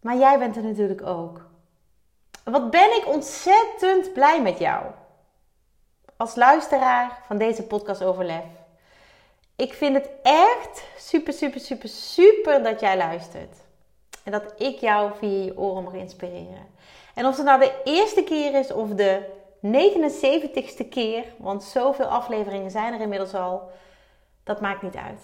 Maar 0.00 0.16
jij 0.16 0.38
bent 0.38 0.56
er 0.56 0.62
natuurlijk 0.62 1.06
ook. 1.06 1.48
Wat 2.44 2.70
ben 2.70 2.96
ik 2.96 3.06
ontzettend 3.06 4.12
blij 4.12 4.42
met 4.42 4.58
jou. 4.58 4.84
Als 6.16 6.34
luisteraar 6.34 7.18
van 7.26 7.38
deze 7.38 7.62
podcast 7.62 8.02
over 8.02 8.24
lef. 8.24 8.44
Ik 9.56 9.74
vind 9.74 9.94
het 9.94 10.10
echt 10.22 10.84
super, 10.96 11.32
super, 11.32 11.60
super, 11.60 11.88
super 11.88 12.62
dat 12.62 12.80
jij 12.80 12.96
luistert. 12.96 13.56
En 14.24 14.32
dat 14.32 14.54
ik 14.60 14.78
jou 14.78 15.12
via 15.18 15.44
je 15.44 15.58
oren 15.58 15.82
mag 15.82 15.92
inspireren. 15.92 16.66
En 17.14 17.26
of 17.26 17.36
het 17.36 17.46
nou 17.46 17.60
de 17.60 17.80
eerste 17.84 18.24
keer 18.24 18.54
is 18.54 18.72
of 18.72 18.88
de 18.88 19.38
79ste 19.66 20.88
keer, 20.88 21.24
want 21.38 21.62
zoveel 21.62 22.06
afleveringen 22.06 22.70
zijn 22.70 22.92
er 22.92 23.00
inmiddels 23.00 23.34
al, 23.34 23.70
dat 24.44 24.60
maakt 24.60 24.82
niet 24.82 24.96
uit. 24.96 25.22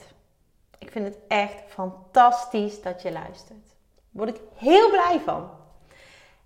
Ik 0.78 0.90
vind 0.90 1.04
het 1.04 1.18
echt 1.28 1.62
fantastisch 1.68 2.82
dat 2.82 3.02
je 3.02 3.12
luistert. 3.12 3.75
Word 4.16 4.28
ik 4.28 4.40
heel 4.54 4.90
blij 4.90 5.20
van. 5.24 5.50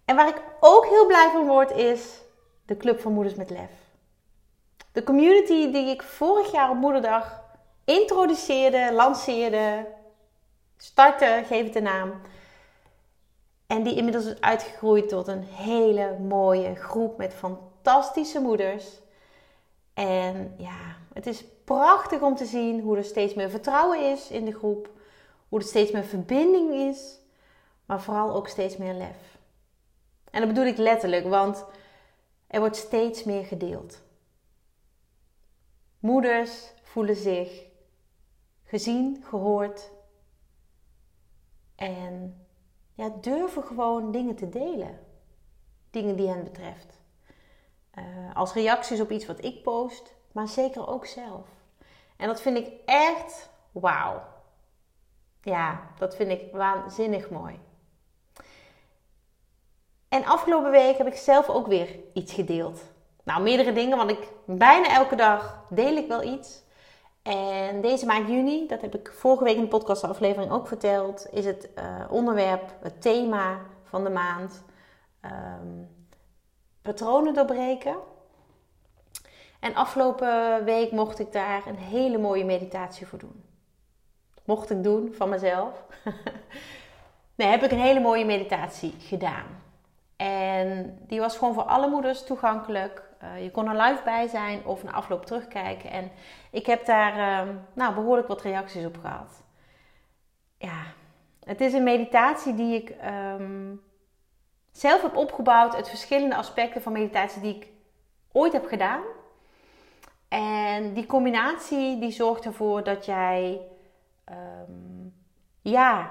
En 0.05 0.17
waar 0.17 0.29
ik 0.29 0.43
ook 0.61 0.87
heel 0.87 1.07
blij 1.07 1.31
van 1.33 1.47
word 1.47 1.71
is 1.71 2.21
de 2.67 2.77
Club 2.77 3.01
van 3.01 3.13
Moeders 3.13 3.35
met 3.35 3.51
Lef. 3.51 3.71
De 4.93 5.03
community 5.03 5.71
die 5.71 5.91
ik 5.91 6.03
vorig 6.03 6.53
jaar 6.53 6.71
op 6.71 6.77
Moederdag 6.77 7.43
introduceerde, 7.85 8.93
lanceerde, 8.93 9.87
startte, 10.77 11.43
geef 11.47 11.65
het 11.65 11.73
de 11.73 11.81
naam. 11.81 12.13
En 13.67 13.83
die 13.83 13.97
inmiddels 13.97 14.25
is 14.25 14.41
uitgegroeid 14.41 15.09
tot 15.09 15.29
een 15.29 15.43
hele 15.43 16.19
mooie 16.19 16.75
groep 16.75 17.19
met 17.19 17.35
fantastische 17.35 18.41
moeders. 18.41 18.87
En 19.95 20.55
ja, 20.59 20.97
het 21.13 21.27
is 21.27 21.45
prachtig 21.65 22.21
om 22.21 22.37
te 22.37 22.45
zien 22.45 22.81
hoe 22.81 22.97
er 22.97 23.05
steeds 23.05 23.35
meer 23.35 23.51
vertrouwen 23.51 24.11
is 24.13 24.31
in 24.31 24.45
de 24.45 24.53
groep. 24.53 24.89
Hoe 25.49 25.59
er 25.59 25.65
steeds 25.65 25.91
meer 25.91 26.05
verbinding 26.05 26.73
is. 26.75 27.20
Maar 27.91 28.03
vooral 28.03 28.35
ook 28.35 28.49
steeds 28.49 28.77
meer 28.77 28.95
lef. 28.95 29.39
En 30.31 30.41
dat 30.41 30.49
bedoel 30.49 30.67
ik 30.67 30.77
letterlijk, 30.77 31.27
want 31.27 31.65
er 32.47 32.61
wordt 32.61 32.77
steeds 32.77 33.25
meer 33.25 33.45
gedeeld. 33.45 34.03
Moeders 35.99 36.73
voelen 36.83 37.17
zich 37.17 37.67
gezien, 38.63 39.25
gehoord. 39.25 39.91
En 41.75 42.47
ja, 42.95 43.09
durven 43.21 43.63
gewoon 43.63 44.13
dingen 44.13 44.37
te 44.37 44.49
delen. 44.49 44.99
Dingen 45.91 46.17
die 46.17 46.29
hen 46.29 46.45
betreft. 46.45 47.01
Uh, 47.99 48.35
als 48.37 48.53
reacties 48.53 49.01
op 49.01 49.11
iets 49.11 49.27
wat 49.27 49.45
ik 49.45 49.63
post, 49.63 50.15
maar 50.33 50.49
zeker 50.49 50.89
ook 50.89 51.07
zelf. 51.07 51.49
En 52.17 52.27
dat 52.27 52.41
vind 52.41 52.57
ik 52.57 52.73
echt 52.85 53.51
wauw. 53.73 54.23
Ja, 55.43 55.91
dat 55.99 56.17
vind 56.17 56.31
ik 56.31 56.53
waanzinnig 56.53 57.31
mooi. 57.31 57.69
En 60.11 60.25
afgelopen 60.25 60.71
week 60.71 60.99
heb 60.99 61.07
ik 61.07 61.17
zelf 61.17 61.49
ook 61.49 61.67
weer 61.67 61.97
iets 62.13 62.33
gedeeld. 62.33 62.83
Nou, 63.25 63.43
meerdere 63.43 63.73
dingen, 63.73 63.97
want 63.97 64.11
ik 64.11 64.29
bijna 64.45 64.89
elke 64.95 65.17
dag 65.17 65.65
deel 65.69 65.97
ik 65.97 66.09
wel 66.09 66.23
iets. 66.23 66.63
En 67.23 67.81
deze 67.81 68.07
maand 68.07 68.29
juni, 68.29 68.67
dat 68.67 68.81
heb 68.81 68.95
ik 68.95 69.13
vorige 69.13 69.45
week 69.45 69.57
in 69.57 69.63
de 69.63 69.69
podcastaflevering 69.69 70.53
ook 70.53 70.67
verteld, 70.67 71.27
is 71.31 71.45
het 71.45 71.69
uh, 71.79 71.85
onderwerp, 72.11 72.75
het 72.81 73.03
thema 73.03 73.59
van 73.85 74.05
de 74.05 74.11
maand 74.11 74.65
um, 75.25 75.89
patronen 76.83 77.35
doorbreken. 77.35 77.97
En 79.61 79.75
afgelopen 79.75 80.65
week 80.65 80.91
mocht 80.91 81.19
ik 81.19 81.33
daar 81.33 81.67
een 81.67 81.79
hele 81.79 82.19
mooie 82.19 82.45
meditatie 82.45 83.07
voor 83.07 83.19
doen. 83.19 83.45
Mocht 84.45 84.71
ik 84.71 84.83
doen 84.83 85.15
van 85.17 85.29
mezelf. 85.29 85.85
nee, 87.37 87.49
heb 87.49 87.63
ik 87.63 87.71
een 87.71 87.81
hele 87.81 88.01
mooie 88.01 88.25
meditatie 88.25 88.95
gedaan. 88.99 89.60
En 90.21 90.99
die 91.07 91.21
was 91.21 91.37
gewoon 91.37 91.55
voor 91.55 91.63
alle 91.63 91.89
moeders 91.89 92.25
toegankelijk. 92.25 93.03
Uh, 93.23 93.43
je 93.43 93.51
kon 93.51 93.69
er 93.69 93.83
live 93.83 94.03
bij 94.05 94.27
zijn 94.27 94.65
of 94.65 94.83
na 94.83 94.93
afloop 94.93 95.27
terugkijken. 95.27 95.91
En 95.91 96.11
ik 96.51 96.67
heb 96.67 96.85
daar 96.87 97.47
uh, 97.47 97.55
nou, 97.73 97.95
behoorlijk 97.95 98.29
wat 98.29 98.43
reacties 98.43 98.85
op 98.85 98.99
gehad. 99.01 99.43
Ja, 100.59 100.83
het 101.45 101.61
is 101.61 101.73
een 101.73 101.83
meditatie 101.83 102.55
die 102.55 102.75
ik 102.75 102.95
um, 103.39 103.83
zelf 104.73 105.03
heb 105.03 105.17
opgebouwd 105.17 105.75
uit 105.75 105.89
verschillende 105.89 106.37
aspecten 106.37 106.83
van 106.83 106.93
meditatie 106.93 107.43
die 107.43 107.57
ik 107.57 107.69
ooit 108.33 108.53
heb 108.53 108.67
gedaan. 108.67 109.03
En 110.29 110.95
die 110.95 111.07
combinatie 111.07 111.99
die 111.99 112.11
zorgt 112.13 112.45
ervoor 112.45 112.85
dat 112.85 113.05
jij, 113.05 113.61
um, 114.31 115.15
ja, 115.61 116.11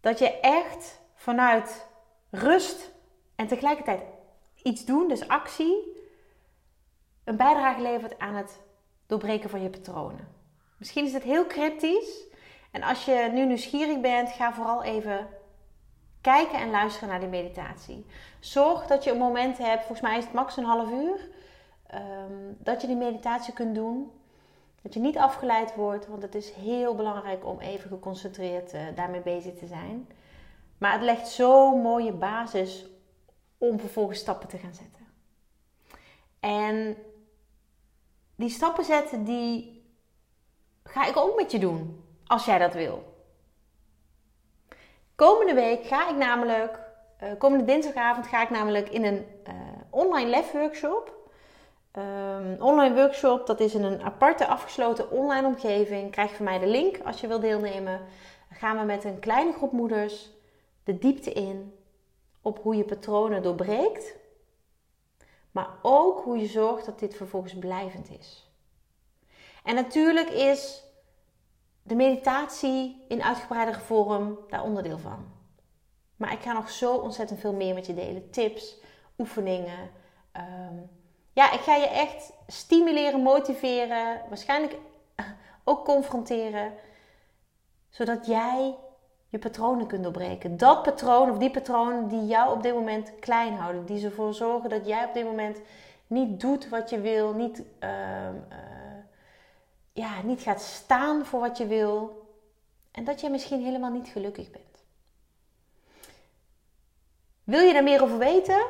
dat 0.00 0.18
je 0.18 0.40
echt 0.40 1.00
vanuit 1.14 1.87
rust 2.30 2.90
en 3.36 3.46
tegelijkertijd 3.46 4.00
iets 4.62 4.84
doen, 4.84 5.08
dus 5.08 5.28
actie, 5.28 5.96
een 7.24 7.36
bijdrage 7.36 7.82
levert 7.82 8.18
aan 8.18 8.34
het 8.34 8.60
doorbreken 9.06 9.50
van 9.50 9.62
je 9.62 9.70
patronen. 9.70 10.28
Misschien 10.76 11.04
is 11.04 11.12
het 11.12 11.22
heel 11.22 11.46
cryptisch. 11.46 12.26
En 12.70 12.82
als 12.82 13.04
je 13.04 13.28
nu 13.32 13.46
nieuwsgierig 13.46 14.00
bent, 14.00 14.30
ga 14.30 14.52
vooral 14.52 14.82
even 14.82 15.28
kijken 16.20 16.58
en 16.58 16.70
luisteren 16.70 17.08
naar 17.08 17.20
die 17.20 17.28
meditatie. 17.28 18.06
Zorg 18.40 18.86
dat 18.86 19.04
je 19.04 19.10
een 19.10 19.18
moment 19.18 19.58
hebt, 19.58 19.84
volgens 19.84 20.00
mij 20.00 20.18
is 20.18 20.24
het 20.24 20.32
max 20.32 20.56
een 20.56 20.64
half 20.64 20.90
uur, 20.90 21.28
um, 21.94 22.56
dat 22.58 22.80
je 22.80 22.86
die 22.86 22.96
meditatie 22.96 23.52
kunt 23.52 23.74
doen. 23.74 24.10
Dat 24.82 24.94
je 24.94 25.00
niet 25.00 25.18
afgeleid 25.18 25.74
wordt, 25.74 26.06
want 26.06 26.22
het 26.22 26.34
is 26.34 26.50
heel 26.50 26.94
belangrijk 26.94 27.46
om 27.46 27.60
even 27.60 27.90
geconcentreerd 27.90 28.74
uh, 28.74 28.80
daarmee 28.94 29.20
bezig 29.20 29.54
te 29.54 29.66
zijn. 29.66 30.08
Maar 30.78 30.92
het 30.92 31.02
legt 31.02 31.28
zo'n 31.28 31.80
mooie 31.82 32.12
basis 32.12 32.86
om 33.58 33.80
vervolgens 33.80 34.18
stappen 34.18 34.48
te 34.48 34.58
gaan 34.58 34.74
zetten. 34.74 35.06
En 36.40 36.96
die 38.36 38.50
stappen 38.50 38.84
zetten, 38.84 39.24
die 39.24 39.82
ga 40.84 41.06
ik 41.06 41.16
ook 41.16 41.36
met 41.36 41.50
je 41.50 41.58
doen, 41.58 42.04
als 42.26 42.44
jij 42.44 42.58
dat 42.58 42.74
wil. 42.74 43.16
Komende 45.14 45.54
week 45.54 45.86
ga 45.86 46.08
ik 46.08 46.16
namelijk, 46.16 46.78
uh, 47.22 47.28
komende 47.38 47.64
dinsdagavond 47.64 48.26
ga 48.26 48.42
ik 48.42 48.50
namelijk 48.50 48.88
in 48.88 49.04
een 49.04 49.26
uh, 49.48 49.54
online 49.90 50.30
lef 50.30 50.52
workshop. 50.52 51.16
Um, 51.92 52.56
online 52.60 52.94
workshop, 52.94 53.46
dat 53.46 53.60
is 53.60 53.74
in 53.74 53.84
een 53.84 54.02
aparte 54.02 54.46
afgesloten 54.46 55.10
online 55.10 55.46
omgeving. 55.46 56.10
Krijg 56.10 56.34
van 56.34 56.44
mij 56.44 56.58
de 56.58 56.66
link 56.66 56.98
als 57.04 57.20
je 57.20 57.26
wilt 57.26 57.40
deelnemen. 57.40 58.00
Gaan 58.50 58.78
we 58.78 58.84
met 58.84 59.04
een 59.04 59.18
kleine 59.18 59.52
groep 59.52 59.72
moeders 59.72 60.30
de 60.88 60.98
diepte 60.98 61.32
in 61.32 61.74
op 62.42 62.58
hoe 62.62 62.76
je 62.76 62.84
patronen 62.84 63.42
doorbreekt, 63.42 64.16
maar 65.50 65.68
ook 65.82 66.20
hoe 66.20 66.38
je 66.38 66.46
zorgt 66.46 66.86
dat 66.86 66.98
dit 66.98 67.14
vervolgens 67.14 67.54
blijvend 67.54 68.10
is. 68.10 68.50
En 69.64 69.74
natuurlijk 69.74 70.28
is 70.28 70.84
de 71.82 71.94
meditatie 71.94 73.04
in 73.08 73.22
uitgebreidere 73.22 73.80
vorm 73.80 74.38
daar 74.48 74.62
onderdeel 74.62 74.98
van. 74.98 75.32
Maar 76.16 76.32
ik 76.32 76.40
ga 76.40 76.52
nog 76.52 76.70
zo 76.70 76.94
ontzettend 76.94 77.40
veel 77.40 77.54
meer 77.54 77.74
met 77.74 77.86
je 77.86 77.94
delen. 77.94 78.30
Tips, 78.30 78.76
oefeningen. 79.18 79.90
Um, 80.36 80.90
ja, 81.32 81.52
ik 81.52 81.60
ga 81.60 81.74
je 81.74 81.88
echt 81.88 82.32
stimuleren, 82.46 83.20
motiveren, 83.20 84.22
waarschijnlijk 84.28 84.76
ook 85.64 85.84
confronteren. 85.84 86.72
Zodat 87.88 88.26
jij 88.26 88.76
je 89.28 89.38
patronen 89.38 89.86
kunt 89.86 90.02
doorbreken. 90.02 90.56
Dat 90.56 90.82
patroon 90.82 91.30
of 91.30 91.38
die 91.38 91.50
patronen 91.50 92.08
die 92.08 92.26
jou 92.26 92.52
op 92.52 92.62
dit 92.62 92.74
moment 92.74 93.12
klein 93.20 93.54
houden. 93.54 93.86
Die 93.86 94.04
ervoor 94.04 94.34
zorgen 94.34 94.70
dat 94.70 94.86
jij 94.86 95.04
op 95.04 95.14
dit 95.14 95.24
moment 95.24 95.60
niet 96.06 96.40
doet 96.40 96.68
wat 96.68 96.90
je 96.90 97.00
wil. 97.00 97.32
Niet, 97.32 97.62
uh, 97.80 97.88
uh, 97.88 98.98
ja, 99.92 100.22
niet 100.22 100.40
gaat 100.40 100.60
staan 100.60 101.26
voor 101.26 101.40
wat 101.40 101.58
je 101.58 101.66
wil. 101.66 102.26
En 102.92 103.04
dat 103.04 103.20
jij 103.20 103.30
misschien 103.30 103.64
helemaal 103.64 103.90
niet 103.90 104.08
gelukkig 104.08 104.50
bent. 104.50 104.64
Wil 107.44 107.60
je 107.60 107.72
daar 107.72 107.82
meer 107.82 108.02
over 108.02 108.18
weten? 108.18 108.66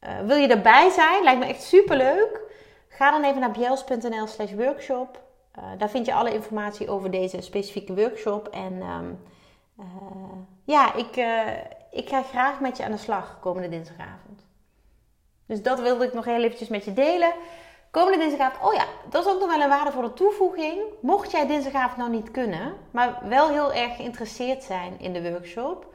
Uh, 0.00 0.20
wil 0.20 0.36
je 0.36 0.48
erbij 0.48 0.90
zijn? 0.90 1.22
Lijkt 1.22 1.40
me 1.40 1.46
echt 1.46 1.62
super 1.62 1.96
leuk. 1.96 2.40
Ga 2.88 3.10
dan 3.10 3.24
even 3.24 3.40
naar 3.40 3.50
bjels.nl 3.50 4.26
slash 4.26 4.52
workshop. 4.52 5.22
daar 5.78 5.90
vind 5.90 6.06
je 6.06 6.14
alle 6.14 6.32
informatie 6.32 6.88
over 6.88 7.10
deze 7.10 7.40
specifieke 7.40 7.94
workshop. 7.94 8.48
En 8.48 8.82
um, 8.82 9.18
Uh, 9.80 9.86
ja, 10.64 10.94
ik, 10.94 11.16
uh, 11.16 11.48
ik 11.90 12.08
ga 12.08 12.22
graag 12.22 12.60
met 12.60 12.76
je 12.76 12.84
aan 12.84 12.90
de 12.90 12.96
slag 12.96 13.38
komende 13.40 13.68
dinsdagavond. 13.68 14.46
Dus 15.46 15.62
dat 15.62 15.80
wilde 15.80 16.04
ik 16.04 16.12
nog 16.12 16.24
heel 16.24 16.42
eventjes 16.42 16.68
met 16.68 16.84
je 16.84 16.92
delen. 16.92 17.32
Komende 17.90 18.18
dinsdagavond, 18.18 18.64
oh 18.64 18.74
ja, 18.74 18.84
dat 19.10 19.26
is 19.26 19.32
ook 19.32 19.40
nog 19.40 19.48
wel 19.48 19.60
een 19.60 19.68
waardevolle 19.68 20.12
toevoeging. 20.12 20.80
Mocht 21.00 21.30
jij 21.30 21.46
dinsdagavond 21.46 21.96
nou 21.96 22.10
niet 22.10 22.30
kunnen, 22.30 22.74
maar 22.90 23.28
wel 23.28 23.48
heel 23.48 23.72
erg 23.72 23.96
geïnteresseerd 23.96 24.62
zijn 24.62 25.00
in 25.00 25.12
de 25.12 25.30
workshop. 25.30 25.94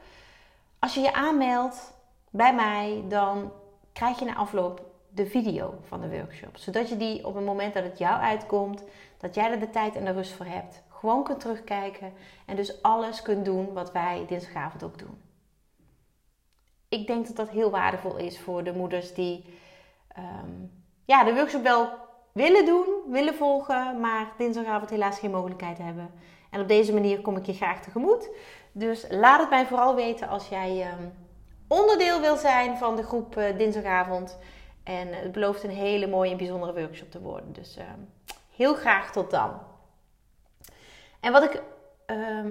Als 0.78 0.94
je 0.94 1.00
je 1.00 1.12
aanmeldt 1.12 1.92
bij 2.30 2.54
mij, 2.54 3.04
dan 3.08 3.52
krijg 3.92 4.18
je 4.18 4.24
na 4.24 4.34
afloop 4.34 4.82
de 5.08 5.26
video 5.26 5.74
van 5.88 6.00
de 6.00 6.08
workshop. 6.08 6.56
Zodat 6.56 6.88
je 6.88 6.96
die 6.96 7.26
op 7.26 7.34
het 7.34 7.44
moment 7.44 7.74
dat 7.74 7.84
het 7.84 7.98
jou 7.98 8.20
uitkomt, 8.20 8.84
dat 9.18 9.34
jij 9.34 9.50
er 9.50 9.60
de 9.60 9.70
tijd 9.70 9.96
en 9.96 10.04
de 10.04 10.12
rust 10.12 10.32
voor 10.32 10.46
hebt, 10.46 10.82
gewoon 11.04 11.24
kunt 11.24 11.40
terugkijken 11.40 12.12
en 12.46 12.56
dus 12.56 12.82
alles 12.82 13.22
kunt 13.22 13.44
doen 13.44 13.72
wat 13.72 13.92
wij 13.92 14.24
dinsdagavond 14.28 14.82
ook 14.82 14.98
doen. 14.98 15.22
Ik 16.88 17.06
denk 17.06 17.26
dat 17.26 17.36
dat 17.36 17.48
heel 17.48 17.70
waardevol 17.70 18.16
is 18.16 18.40
voor 18.40 18.64
de 18.64 18.72
moeders 18.72 19.14
die 19.14 19.58
um, 20.18 20.70
ja, 21.04 21.24
de 21.24 21.34
workshop 21.34 21.62
wel 21.62 21.88
willen 22.32 22.66
doen, 22.66 22.86
willen 23.08 23.34
volgen, 23.34 24.00
maar 24.00 24.32
dinsdagavond 24.38 24.90
helaas 24.90 25.18
geen 25.18 25.30
mogelijkheid 25.30 25.78
hebben. 25.78 26.10
En 26.50 26.60
op 26.60 26.68
deze 26.68 26.92
manier 26.92 27.20
kom 27.20 27.36
ik 27.36 27.46
je 27.46 27.54
graag 27.54 27.82
tegemoet. 27.82 28.28
Dus 28.72 29.06
laat 29.10 29.40
het 29.40 29.50
mij 29.50 29.66
vooral 29.66 29.94
weten 29.94 30.28
als 30.28 30.48
jij 30.48 30.92
um, 30.92 31.12
onderdeel 31.68 32.20
wil 32.20 32.36
zijn 32.36 32.76
van 32.76 32.96
de 32.96 33.02
groep 33.02 33.36
uh, 33.36 33.58
dinsdagavond. 33.58 34.38
En 34.84 35.08
het 35.12 35.32
belooft 35.32 35.62
een 35.62 35.70
hele 35.70 36.06
mooie 36.06 36.30
en 36.30 36.36
bijzondere 36.36 36.80
workshop 36.80 37.10
te 37.10 37.20
worden. 37.20 37.52
Dus 37.52 37.78
uh, 37.78 37.84
heel 38.56 38.74
graag 38.74 39.12
tot 39.12 39.30
dan. 39.30 39.72
En 41.24 41.32
wat 41.32 41.42
ik, 41.42 41.62
uh, 42.06 42.46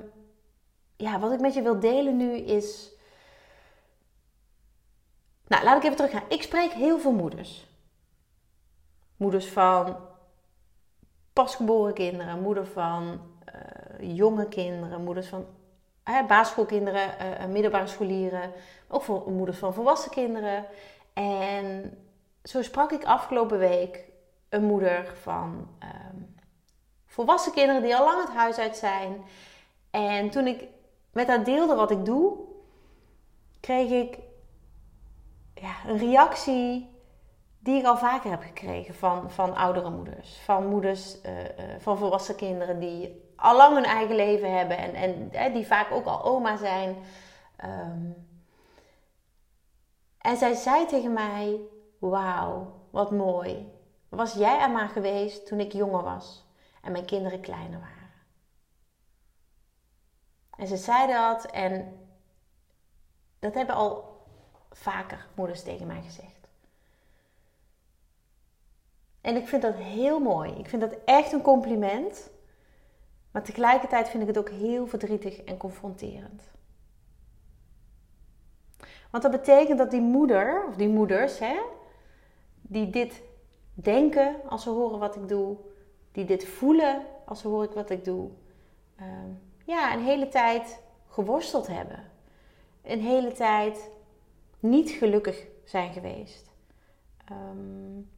ja, 0.95 1.19
wat 1.19 1.31
ik 1.31 1.39
met 1.39 1.53
je 1.53 1.61
wil 1.61 1.79
delen 1.79 2.17
nu 2.17 2.35
is. 2.35 2.91
Nou, 5.47 5.63
laat 5.63 5.77
ik 5.77 5.83
even 5.83 5.95
teruggaan. 5.95 6.23
Ik 6.29 6.41
spreek 6.41 6.71
heel 6.71 6.99
veel 6.99 7.11
moeders. 7.11 7.67
Moeders 9.17 9.47
van 9.47 9.97
pasgeboren 11.33 11.93
kinderen, 11.93 12.41
moeder 12.41 12.67
van 12.67 13.21
uh, 13.55 14.15
jonge 14.15 14.47
kinderen, 14.47 15.03
moeders 15.03 15.27
van 15.27 15.45
uh, 16.09 16.27
basisschoolkinderen, 16.27 17.09
uh, 17.39 17.45
middelbare 17.45 17.87
scholieren, 17.87 18.51
ook 18.87 19.01
voor 19.01 19.31
moeders 19.31 19.57
van 19.57 19.73
volwassen 19.73 20.11
kinderen. 20.11 20.65
En 21.13 21.97
zo 22.43 22.61
sprak 22.61 22.91
ik 22.91 23.03
afgelopen 23.03 23.57
week 23.57 24.05
een 24.49 24.63
moeder 24.63 25.13
van 25.21 25.67
um, 25.83 26.35
volwassen 27.13 27.51
kinderen 27.51 27.81
die 27.81 27.95
al 27.95 28.05
lang 28.05 28.21
het 28.25 28.35
huis 28.35 28.57
uit 28.57 28.77
zijn. 28.77 29.23
En 29.91 30.29
toen 30.29 30.47
ik 30.47 30.63
met 31.11 31.27
haar 31.27 31.43
deelde 31.43 31.75
wat 31.75 31.91
ik 31.91 32.05
doe, 32.05 32.37
kreeg 33.59 33.89
ik 33.89 34.17
ja, 35.53 35.75
een 35.87 35.97
reactie 35.97 36.89
die 37.59 37.79
ik 37.79 37.85
al 37.85 37.97
vaker 37.97 38.29
heb 38.29 38.41
gekregen 38.41 38.95
van, 38.95 39.31
van 39.31 39.55
oudere 39.55 39.89
moeders. 39.89 40.39
Van 40.43 40.67
moeders 40.67 41.21
uh, 41.21 41.39
uh, 41.39 41.47
van 41.79 41.97
volwassen 41.97 42.35
kinderen 42.35 42.79
die 42.79 43.31
al 43.35 43.55
lang 43.55 43.75
hun 43.75 43.85
eigen 43.85 44.15
leven 44.15 44.57
hebben 44.57 44.77
en, 44.77 45.31
en 45.31 45.53
die 45.53 45.67
vaak 45.67 45.91
ook 45.91 46.05
al 46.05 46.23
oma 46.23 46.57
zijn. 46.57 46.95
Um, 47.65 48.27
en 50.17 50.37
zij 50.37 50.53
zei 50.53 50.85
tegen 50.85 51.13
mij: 51.13 51.59
Wauw, 51.99 52.73
wat 52.89 53.11
mooi. 53.11 53.71
Was 54.09 54.33
jij 54.33 54.59
er 54.59 54.71
maar 54.71 54.89
geweest 54.89 55.47
toen 55.47 55.59
ik 55.59 55.71
jonger 55.73 56.03
was 56.03 56.42
en 56.83 56.91
mijn 56.91 57.05
kinderen 57.05 57.41
kleiner 57.41 57.79
waren? 57.79 58.11
En 60.57 60.67
ze 60.67 60.77
zei 60.77 61.11
dat 61.11 61.45
en 61.45 61.97
dat 63.39 63.53
hebben 63.53 63.75
al 63.75 64.21
vaker 64.71 65.27
moeders 65.35 65.63
tegen 65.63 65.87
mij 65.87 66.01
gezegd. 66.01 66.47
En 69.21 69.35
ik 69.35 69.47
vind 69.47 69.61
dat 69.61 69.75
heel 69.75 70.19
mooi. 70.19 70.51
Ik 70.51 70.69
vind 70.69 70.81
dat 70.81 70.95
echt 71.05 71.31
een 71.31 71.41
compliment. 71.41 72.31
Maar 73.31 73.43
tegelijkertijd 73.43 74.09
vind 74.09 74.21
ik 74.21 74.27
het 74.27 74.37
ook 74.37 74.49
heel 74.49 74.87
verdrietig 74.87 75.43
en 75.43 75.57
confronterend. 75.57 76.51
Want 79.11 79.23
dat 79.23 79.31
betekent 79.31 79.77
dat 79.77 79.91
die 79.91 80.01
moeder, 80.01 80.65
of 80.67 80.75
die 80.75 80.89
moeders, 80.89 81.39
hè, 81.39 81.59
die 82.61 82.89
dit 82.89 83.21
denken 83.73 84.35
als 84.49 84.63
ze 84.63 84.69
horen 84.69 84.99
wat 84.99 85.15
ik 85.15 85.27
doe, 85.27 85.57
die 86.13 86.25
dit 86.25 86.45
voelen 86.45 87.01
als 87.25 87.39
ze 87.39 87.47
horen 87.47 87.73
wat 87.73 87.89
ik 87.89 88.05
doe, 88.05 88.29
ehm, 88.95 89.29
ja, 89.65 89.93
een 89.93 90.03
hele 90.03 90.27
tijd 90.27 90.79
geworsteld 91.07 91.67
hebben. 91.67 92.03
Een 92.81 93.01
hele 93.01 93.31
tijd 93.31 93.89
niet 94.59 94.89
gelukkig 94.89 95.45
zijn 95.63 95.93
geweest. 95.93 96.51
Um, 97.31 98.09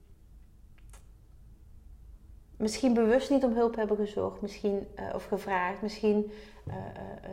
misschien 2.57 2.93
bewust 2.93 3.29
niet 3.29 3.43
om 3.43 3.53
hulp 3.53 3.75
hebben 3.75 3.97
gezocht, 3.97 4.41
misschien, 4.41 4.87
uh, 4.99 5.15
of 5.15 5.25
gevraagd, 5.25 5.81
misschien 5.81 6.31
uh, 6.67 6.75
uh, 6.75 6.81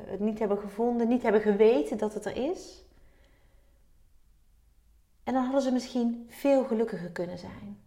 het 0.07 0.21
niet 0.21 0.39
hebben 0.39 0.59
gevonden, 0.59 1.09
niet 1.09 1.23
hebben 1.23 1.41
geweten 1.41 1.99
dat 1.99 2.15
het 2.15 2.25
er 2.25 2.37
is. 2.37 2.85
En 5.25 5.33
dan 5.33 5.43
hadden 5.43 5.63
ze 5.63 5.73
misschien 5.73 6.27
veel 6.29 6.65
gelukkiger 6.65 7.11
kunnen 7.11 7.39
zijn. 7.39 7.79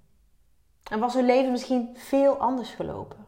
En 0.89 0.99
was 0.99 1.13
hun 1.13 1.25
leven 1.25 1.51
misschien 1.51 1.89
veel 1.93 2.37
anders 2.37 2.69
gelopen. 2.69 3.25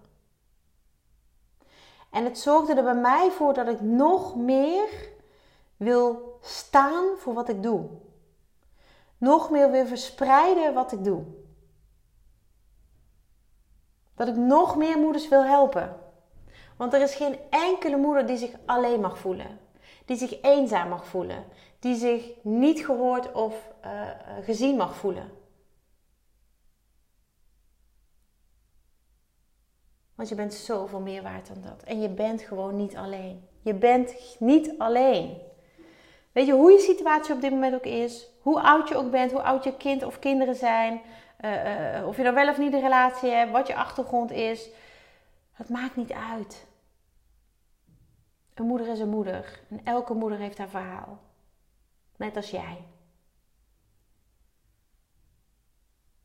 En 2.12 2.24
het 2.24 2.40
zorgde 2.40 2.74
er 2.74 2.84
bij 2.84 2.96
mij 2.96 3.32
voor 3.32 3.54
dat 3.54 3.68
ik 3.68 3.82
nog 3.82 4.36
meer 4.36 5.10
wil 5.78 6.38
staan 6.42 7.06
voor 7.18 7.34
wat 7.34 7.50
ik 7.50 7.64
doe. 7.64 7.86
Nog 9.18 9.50
meer 9.50 9.72
wil 9.72 9.86
verspreiden 9.86 10.74
wat 10.74 10.92
ik 10.92 11.04
doe. 11.04 11.24
Dat 14.16 14.28
ik 14.28 14.36
nog 14.36 14.76
meer 14.76 14.98
moeders 14.98 15.28
wil 15.28 15.44
helpen. 15.44 15.96
Want 16.78 16.94
er 16.94 17.02
is 17.02 17.16
geen 17.16 17.40
enkele 17.50 17.98
moeder 17.98 18.26
die 18.26 18.38
zich 18.38 18.52
alleen 18.66 19.02
mag 19.02 19.18
voelen. 19.18 19.60
Die 20.06 20.18
zich 20.18 20.42
eenzaam 20.42 20.90
mag 20.90 21.06
voelen 21.06 21.46
die 21.80 21.96
zich 21.96 22.32
niet 22.42 22.86
gehoord 22.86 23.32
of 23.32 23.74
uh, 23.86 23.92
gezien 24.44 24.76
mag 24.76 24.96
voelen. 24.96 25.32
Want 30.18 30.30
je 30.30 30.36
bent 30.36 30.54
zoveel 30.54 31.00
meer 31.00 31.22
waard 31.22 31.48
dan 31.48 31.62
dat. 31.62 31.84
En 31.84 32.02
je 32.02 32.10
bent 32.10 32.42
gewoon 32.42 32.76
niet 32.76 32.96
alleen. 32.96 33.48
Je 33.62 33.74
bent 33.74 34.36
niet 34.40 34.74
alleen. 34.78 35.38
Weet 36.32 36.46
je 36.46 36.54
hoe 36.54 36.72
je 36.72 36.80
situatie 36.80 37.34
op 37.34 37.42
dit 37.42 37.52
moment 37.52 37.76
ook 37.76 37.86
is, 37.86 38.28
hoe 38.42 38.62
oud 38.62 38.90
je 38.90 38.96
ook 38.96 39.12
bent, 39.12 39.32
hoe 39.32 39.42
oud 39.42 39.64
je 39.64 39.78
kind 39.78 40.04
of 40.04 40.20
kinderen 40.20 40.56
zijn, 40.56 41.02
uh, 41.42 42.00
uh, 42.00 42.08
of 42.08 42.18
je 42.18 42.24
dan 42.24 42.34
wel 42.34 42.50
of 42.50 42.58
niet 42.58 42.74
een 42.74 42.82
relatie 42.82 43.30
hebt, 43.30 43.52
wat 43.52 43.68
je 43.68 43.76
achtergrond 43.76 44.32
is, 44.32 44.70
het 45.52 45.70
maakt 45.70 45.96
niet 45.96 46.12
uit. 46.12 46.68
Een 48.54 48.66
moeder 48.66 48.88
is 48.88 49.00
een 49.00 49.10
moeder 49.10 49.62
en 49.70 49.82
elke 49.84 50.14
moeder 50.14 50.38
heeft 50.38 50.58
haar 50.58 50.70
verhaal. 50.70 51.20
Net 52.16 52.36
als 52.36 52.50
jij. 52.50 52.86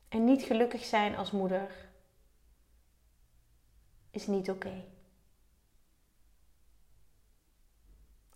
En 0.09 0.23
niet 0.23 0.43
gelukkig 0.43 0.83
zijn 0.83 1.15
als 1.15 1.31
moeder 1.31 1.82
is 4.13 4.27
niet 4.27 4.49
oké. 4.49 4.83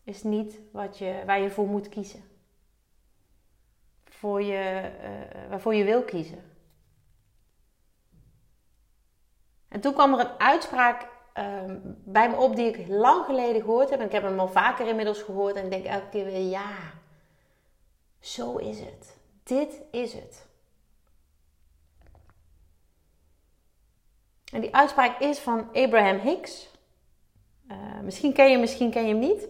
Is 0.03 0.23
niet 0.23 0.59
wat 0.71 0.97
je, 0.97 1.23
waar 1.25 1.39
je 1.39 1.49
voor 1.49 1.67
moet 1.67 1.89
kiezen. 1.89 2.23
Voor 4.05 4.41
je, 4.41 4.91
uh, 5.01 5.49
waarvoor 5.49 5.75
je 5.75 5.83
wil 5.83 6.03
kiezen. 6.03 6.51
En 9.67 9.81
toen 9.81 9.93
kwam 9.93 10.13
er 10.13 10.19
een 10.19 10.39
uitspraak 10.39 11.09
um, 11.33 12.01
bij 12.05 12.29
me 12.29 12.35
op 12.35 12.55
die 12.55 12.67
ik 12.67 12.87
lang 12.87 13.25
geleden 13.25 13.61
gehoord 13.61 13.89
heb. 13.89 13.99
En 13.99 14.05
ik 14.05 14.11
heb 14.11 14.23
hem 14.23 14.39
al 14.39 14.47
vaker 14.47 14.87
inmiddels 14.87 15.21
gehoord. 15.21 15.55
En 15.55 15.63
ik 15.63 15.71
denk 15.71 15.85
elke 15.85 16.09
keer 16.09 16.25
weer 16.25 16.49
ja. 16.49 16.75
Zo 18.19 18.55
is 18.55 18.79
het. 18.79 19.17
Dit 19.43 19.81
is 19.91 20.13
het. 20.13 20.47
En 24.53 24.61
die 24.61 24.75
uitspraak 24.75 25.19
is 25.19 25.39
van 25.39 25.69
Abraham 25.73 26.19
Hicks. 26.19 26.71
Uh, 27.71 27.99
misschien 28.03 28.33
ken 28.33 28.45
je 28.45 28.51
hem, 28.51 28.59
misschien 28.59 28.91
ken 28.91 29.01
je 29.01 29.09
hem 29.09 29.19
niet. 29.19 29.47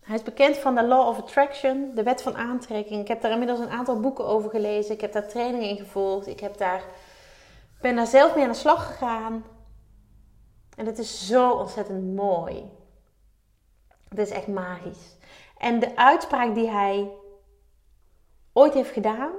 Hij 0.00 0.14
is 0.14 0.22
bekend 0.22 0.56
van 0.56 0.74
de 0.74 0.86
Law 0.86 1.08
of 1.08 1.18
Attraction, 1.18 1.94
de 1.94 2.02
wet 2.02 2.22
van 2.22 2.36
aantrekking. 2.36 3.00
Ik 3.00 3.08
heb 3.08 3.20
daar 3.20 3.30
inmiddels 3.30 3.60
een 3.60 3.70
aantal 3.70 4.00
boeken 4.00 4.26
over 4.26 4.50
gelezen. 4.50 4.94
Ik 4.94 5.00
heb 5.00 5.12
daar 5.12 5.28
trainingen 5.28 5.68
in 5.68 5.76
gevolgd. 5.76 6.26
Ik 6.26 6.40
heb 6.40 6.56
daar, 6.56 6.84
ben 7.80 7.96
daar 7.96 8.06
zelf 8.06 8.34
mee 8.34 8.44
aan 8.44 8.50
de 8.50 8.56
slag 8.56 8.86
gegaan. 8.86 9.44
En 10.76 10.86
het 10.86 10.98
is 10.98 11.26
zo 11.26 11.50
ontzettend 11.50 12.14
mooi. 12.14 12.70
Het 14.08 14.18
is 14.18 14.30
echt 14.30 14.46
magisch. 14.46 15.16
En 15.58 15.80
de 15.80 15.96
uitspraak 15.96 16.54
die 16.54 16.70
hij 16.70 17.10
ooit 18.52 18.74
heeft 18.74 18.92
gedaan, 18.92 19.32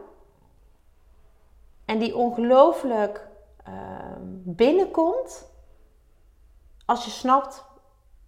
en 1.85 1.99
die 1.99 2.15
ongelooflijk 2.15 3.24
binnenkomt 4.43 5.53
als 6.85 7.05
je 7.05 7.11
snapt 7.11 7.63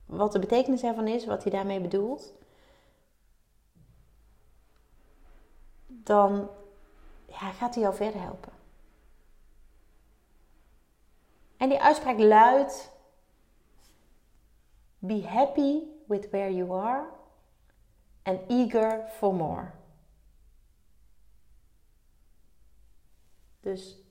wat 0.06 0.32
de 0.32 0.40
betekenis 0.40 0.84
ervan 0.84 1.08
is, 1.08 1.26
wat 1.26 1.44
hij 1.44 1.52
daarmee 1.52 1.82
bedoelt, 1.82 2.34
dan 5.88 6.50
ja, 7.28 7.52
gaat 7.52 7.74
hij 7.74 7.84
jou 7.84 7.96
verder 7.96 8.22
helpen. 8.22 8.52
En 11.58 11.70
die 11.70 11.82
uitspraak 11.82 12.20
luidt: 12.20 12.92
Be 15.00 15.28
happy 15.28 15.84
with 16.08 16.30
where 16.30 16.56
you 16.56 16.72
are 16.72 17.06
and 18.24 18.40
eager 18.48 19.08
for 19.10 19.34
more. 19.34 19.72
Dus 23.60 24.07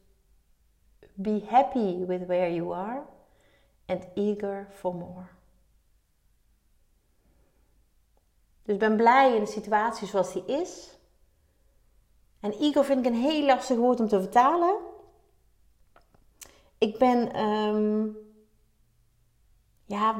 be 1.16 1.42
happy 1.48 2.04
with 2.06 2.26
where 2.26 2.54
you 2.54 2.74
are 2.74 3.02
and 3.86 4.06
eager 4.14 4.68
for 4.70 4.94
more. 4.94 5.26
Dus 8.62 8.76
ben 8.76 8.96
blij 8.96 9.34
in 9.34 9.40
de 9.40 9.50
situatie 9.50 10.06
zoals 10.06 10.32
die 10.32 10.44
is. 10.44 10.98
En 12.40 12.52
eager 12.52 12.84
vind 12.84 13.06
ik 13.06 13.12
een 13.12 13.20
heel 13.20 13.44
lastig 13.46 13.76
woord 13.76 14.00
om 14.00 14.08
te 14.08 14.20
vertalen. 14.20 14.76
Ik 16.78 16.98
ben, 16.98 17.40
um, 17.40 18.16
ja, 19.84 20.16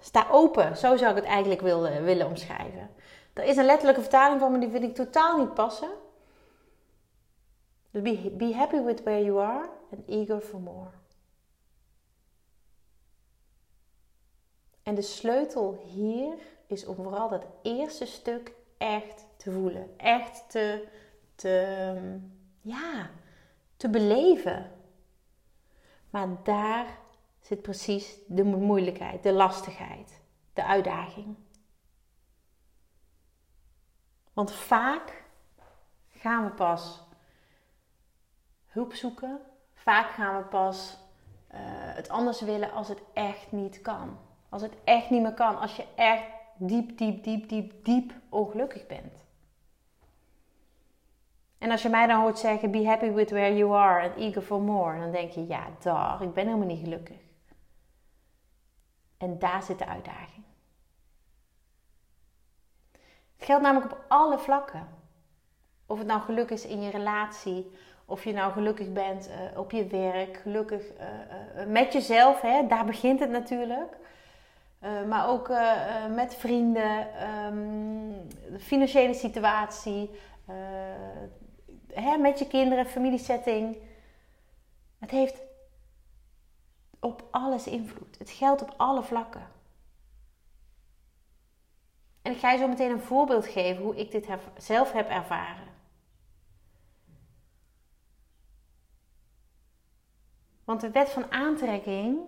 sta 0.00 0.26
open. 0.30 0.76
Zo 0.76 0.96
zou 0.96 1.10
ik 1.10 1.16
het 1.16 1.24
eigenlijk 1.24 1.60
willen, 1.60 2.04
willen 2.04 2.26
omschrijven. 2.26 2.90
Er 3.32 3.44
is 3.44 3.56
een 3.56 3.64
letterlijke 3.64 4.00
vertaling 4.00 4.40
van, 4.40 4.50
maar 4.50 4.60
die 4.60 4.70
vind 4.70 4.84
ik 4.84 4.94
totaal 4.94 5.38
niet 5.38 5.54
passen. 5.54 5.90
Be, 8.02 8.32
be 8.36 8.52
happy 8.52 8.80
with 8.80 9.02
where 9.04 9.22
you 9.22 9.38
are 9.38 9.68
and 9.92 10.02
eager 10.08 10.40
for 10.40 10.60
more. 10.60 10.90
En 14.82 14.94
de 14.94 15.02
sleutel 15.02 15.82
hier 15.86 16.34
is 16.66 16.86
om 16.86 16.94
vooral 16.94 17.28
dat 17.28 17.46
eerste 17.62 18.06
stuk 18.06 18.52
echt 18.78 19.26
te 19.36 19.52
voelen. 19.52 19.98
Echt 19.98 20.50
te, 20.50 20.88
te, 21.34 22.18
ja, 22.60 23.10
te 23.76 23.88
beleven. 23.90 24.70
Maar 26.10 26.28
daar 26.42 26.98
zit 27.40 27.62
precies 27.62 28.18
de 28.26 28.44
moeilijkheid, 28.44 29.22
de 29.22 29.32
lastigheid, 29.32 30.20
de 30.52 30.64
uitdaging. 30.64 31.36
Want 34.32 34.52
vaak 34.52 35.24
gaan 36.10 36.44
we 36.44 36.50
pas 36.50 37.02
hulp 38.74 38.94
zoeken. 38.94 39.40
Vaak 39.74 40.10
gaan 40.10 40.36
we 40.36 40.42
pas 40.42 40.98
uh, 41.52 41.58
het 41.94 42.08
anders 42.08 42.40
willen 42.40 42.72
als 42.72 42.88
het 42.88 43.02
echt 43.12 43.52
niet 43.52 43.80
kan. 43.80 44.18
Als 44.48 44.62
het 44.62 44.74
echt 44.84 45.10
niet 45.10 45.22
meer 45.22 45.34
kan. 45.34 45.58
Als 45.58 45.76
je 45.76 45.86
echt 45.96 46.24
diep, 46.56 46.98
diep, 46.98 47.24
diep, 47.24 47.48
diep, 47.48 47.84
diep 47.84 48.12
ongelukkig 48.28 48.86
bent. 48.86 49.24
En 51.58 51.70
als 51.70 51.82
je 51.82 51.88
mij 51.88 52.06
dan 52.06 52.20
hoort 52.20 52.38
zeggen: 52.38 52.70
Be 52.70 52.86
happy 52.86 53.10
with 53.10 53.30
where 53.30 53.56
you 53.56 53.74
are 53.74 54.08
and 54.08 54.16
eager 54.16 54.42
for 54.42 54.60
more, 54.60 54.98
dan 54.98 55.10
denk 55.10 55.30
je: 55.30 55.46
Ja, 55.46 55.66
daar, 55.82 56.22
ik 56.22 56.32
ben 56.32 56.46
helemaal 56.46 56.66
niet 56.66 56.82
gelukkig. 56.82 57.20
En 59.18 59.38
daar 59.38 59.62
zit 59.62 59.78
de 59.78 59.86
uitdaging. 59.86 60.44
Het 63.36 63.44
geldt 63.44 63.62
namelijk 63.62 63.92
op 63.92 64.04
alle 64.08 64.38
vlakken. 64.38 64.88
Of 65.86 65.98
het 65.98 66.06
nou 66.06 66.20
geluk 66.20 66.50
is 66.50 66.66
in 66.66 66.82
je 66.82 66.90
relatie, 66.90 67.70
of 68.06 68.24
je 68.24 68.32
nou 68.32 68.52
gelukkig 68.52 68.92
bent 68.92 69.28
uh, 69.28 69.58
op 69.58 69.70
je 69.70 69.86
werk, 69.86 70.36
gelukkig 70.36 70.82
uh, 70.82 71.06
uh, 71.56 71.66
met 71.66 71.92
jezelf, 71.92 72.40
hè, 72.40 72.66
daar 72.66 72.84
begint 72.84 73.20
het 73.20 73.30
natuurlijk. 73.30 73.96
maar 75.08 75.28
ook 75.28 75.52
met 76.14 76.34
vrienden, 76.34 77.06
um, 77.46 78.28
de 78.52 78.58
financiële 78.58 79.14
situatie, 79.14 80.10
hè, 81.92 82.16
met 82.16 82.38
je 82.38 82.46
kinderen, 82.46 82.86
familiesetting. 82.86 83.76
Het 84.98 85.10
heeft 85.10 85.42
op 87.00 87.24
alles 87.30 87.66
invloed. 87.66 88.18
Het 88.18 88.30
geldt 88.30 88.62
op 88.62 88.74
alle 88.76 89.02
vlakken. 89.02 89.46
En 92.22 92.32
ik 92.32 92.38
ga 92.38 92.52
je 92.52 92.58
zo 92.58 92.68
meteen 92.68 92.90
een 92.90 93.00
voorbeeld 93.00 93.46
geven 93.46 93.82
hoe 93.82 93.96
ik 93.96 94.10
dit 94.10 94.26
zelf 94.56 94.92
heb 94.92 95.08
ervaren. 95.08 95.73
Want 100.64 100.80
de 100.80 100.90
wet 100.90 101.10
van 101.10 101.32
aantrekking 101.32 102.18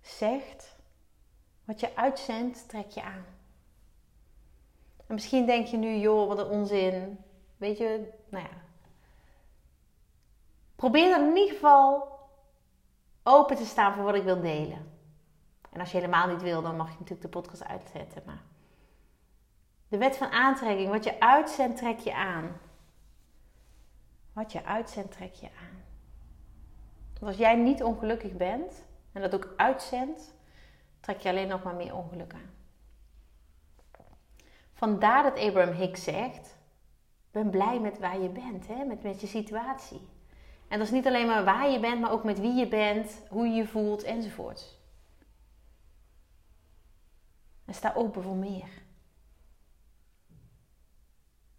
zegt: 0.00 0.76
wat 1.64 1.80
je 1.80 1.96
uitzendt, 1.96 2.68
trek 2.68 2.90
je 2.90 3.02
aan. 3.02 3.24
En 5.06 5.14
misschien 5.14 5.46
denk 5.46 5.66
je 5.66 5.76
nu, 5.76 5.96
joh, 5.96 6.28
wat 6.28 6.38
een 6.38 6.46
onzin. 6.46 7.18
Weet 7.56 7.78
je, 7.78 8.12
nou 8.28 8.44
ja. 8.44 8.62
Probeer 10.76 11.10
dan 11.10 11.28
in 11.28 11.36
ieder 11.36 11.54
geval 11.54 12.08
open 13.22 13.56
te 13.56 13.64
staan 13.64 13.94
voor 13.94 14.04
wat 14.04 14.14
ik 14.14 14.22
wil 14.22 14.40
delen. 14.40 14.98
En 15.70 15.80
als 15.80 15.90
je 15.90 15.96
helemaal 15.96 16.26
niet 16.26 16.42
wil, 16.42 16.62
dan 16.62 16.76
mag 16.76 16.86
je 16.86 16.96
natuurlijk 16.98 17.22
de 17.22 17.28
podcast 17.28 17.64
uitzetten. 17.64 18.22
Maar 18.26 18.42
de 19.88 19.98
wet 19.98 20.16
van 20.16 20.30
aantrekking, 20.30 20.88
wat 20.88 21.04
je 21.04 21.20
uitzendt, 21.20 21.76
trek 21.76 21.98
je 21.98 22.14
aan. 22.14 22.60
Wat 24.32 24.52
je 24.52 24.64
uitzendt, 24.64 25.12
trek 25.12 25.34
je 25.34 25.46
aan. 25.46 25.79
Want 27.20 27.32
als 27.32 27.36
jij 27.36 27.56
niet 27.56 27.82
ongelukkig 27.82 28.32
bent 28.32 28.86
en 29.12 29.20
dat 29.20 29.34
ook 29.34 29.54
uitzendt, 29.56 30.34
trek 31.00 31.20
je 31.20 31.28
alleen 31.28 31.48
nog 31.48 31.62
maar 31.62 31.74
meer 31.74 31.94
ongeluk 31.94 32.34
aan. 32.34 32.50
Vandaar 34.72 35.22
dat 35.22 35.38
Abraham 35.38 35.74
Hicks 35.74 36.04
zegt: 36.04 36.58
ben 37.30 37.50
blij 37.50 37.80
met 37.80 37.98
waar 37.98 38.20
je 38.20 38.28
bent, 38.28 38.66
hè? 38.66 38.84
Met, 38.84 39.02
met 39.02 39.20
je 39.20 39.26
situatie. 39.26 40.08
En 40.68 40.78
dat 40.78 40.86
is 40.86 40.92
niet 40.92 41.06
alleen 41.06 41.26
maar 41.26 41.44
waar 41.44 41.70
je 41.70 41.80
bent, 41.80 42.00
maar 42.00 42.12
ook 42.12 42.24
met 42.24 42.40
wie 42.40 42.54
je 42.54 42.68
bent, 42.68 43.22
hoe 43.28 43.46
je 43.46 43.54
je 43.54 43.66
voelt 43.66 44.02
enzovoort. 44.02 44.78
En 47.64 47.74
sta 47.74 47.92
open 47.94 48.22
voor 48.22 48.36
meer. 48.36 48.68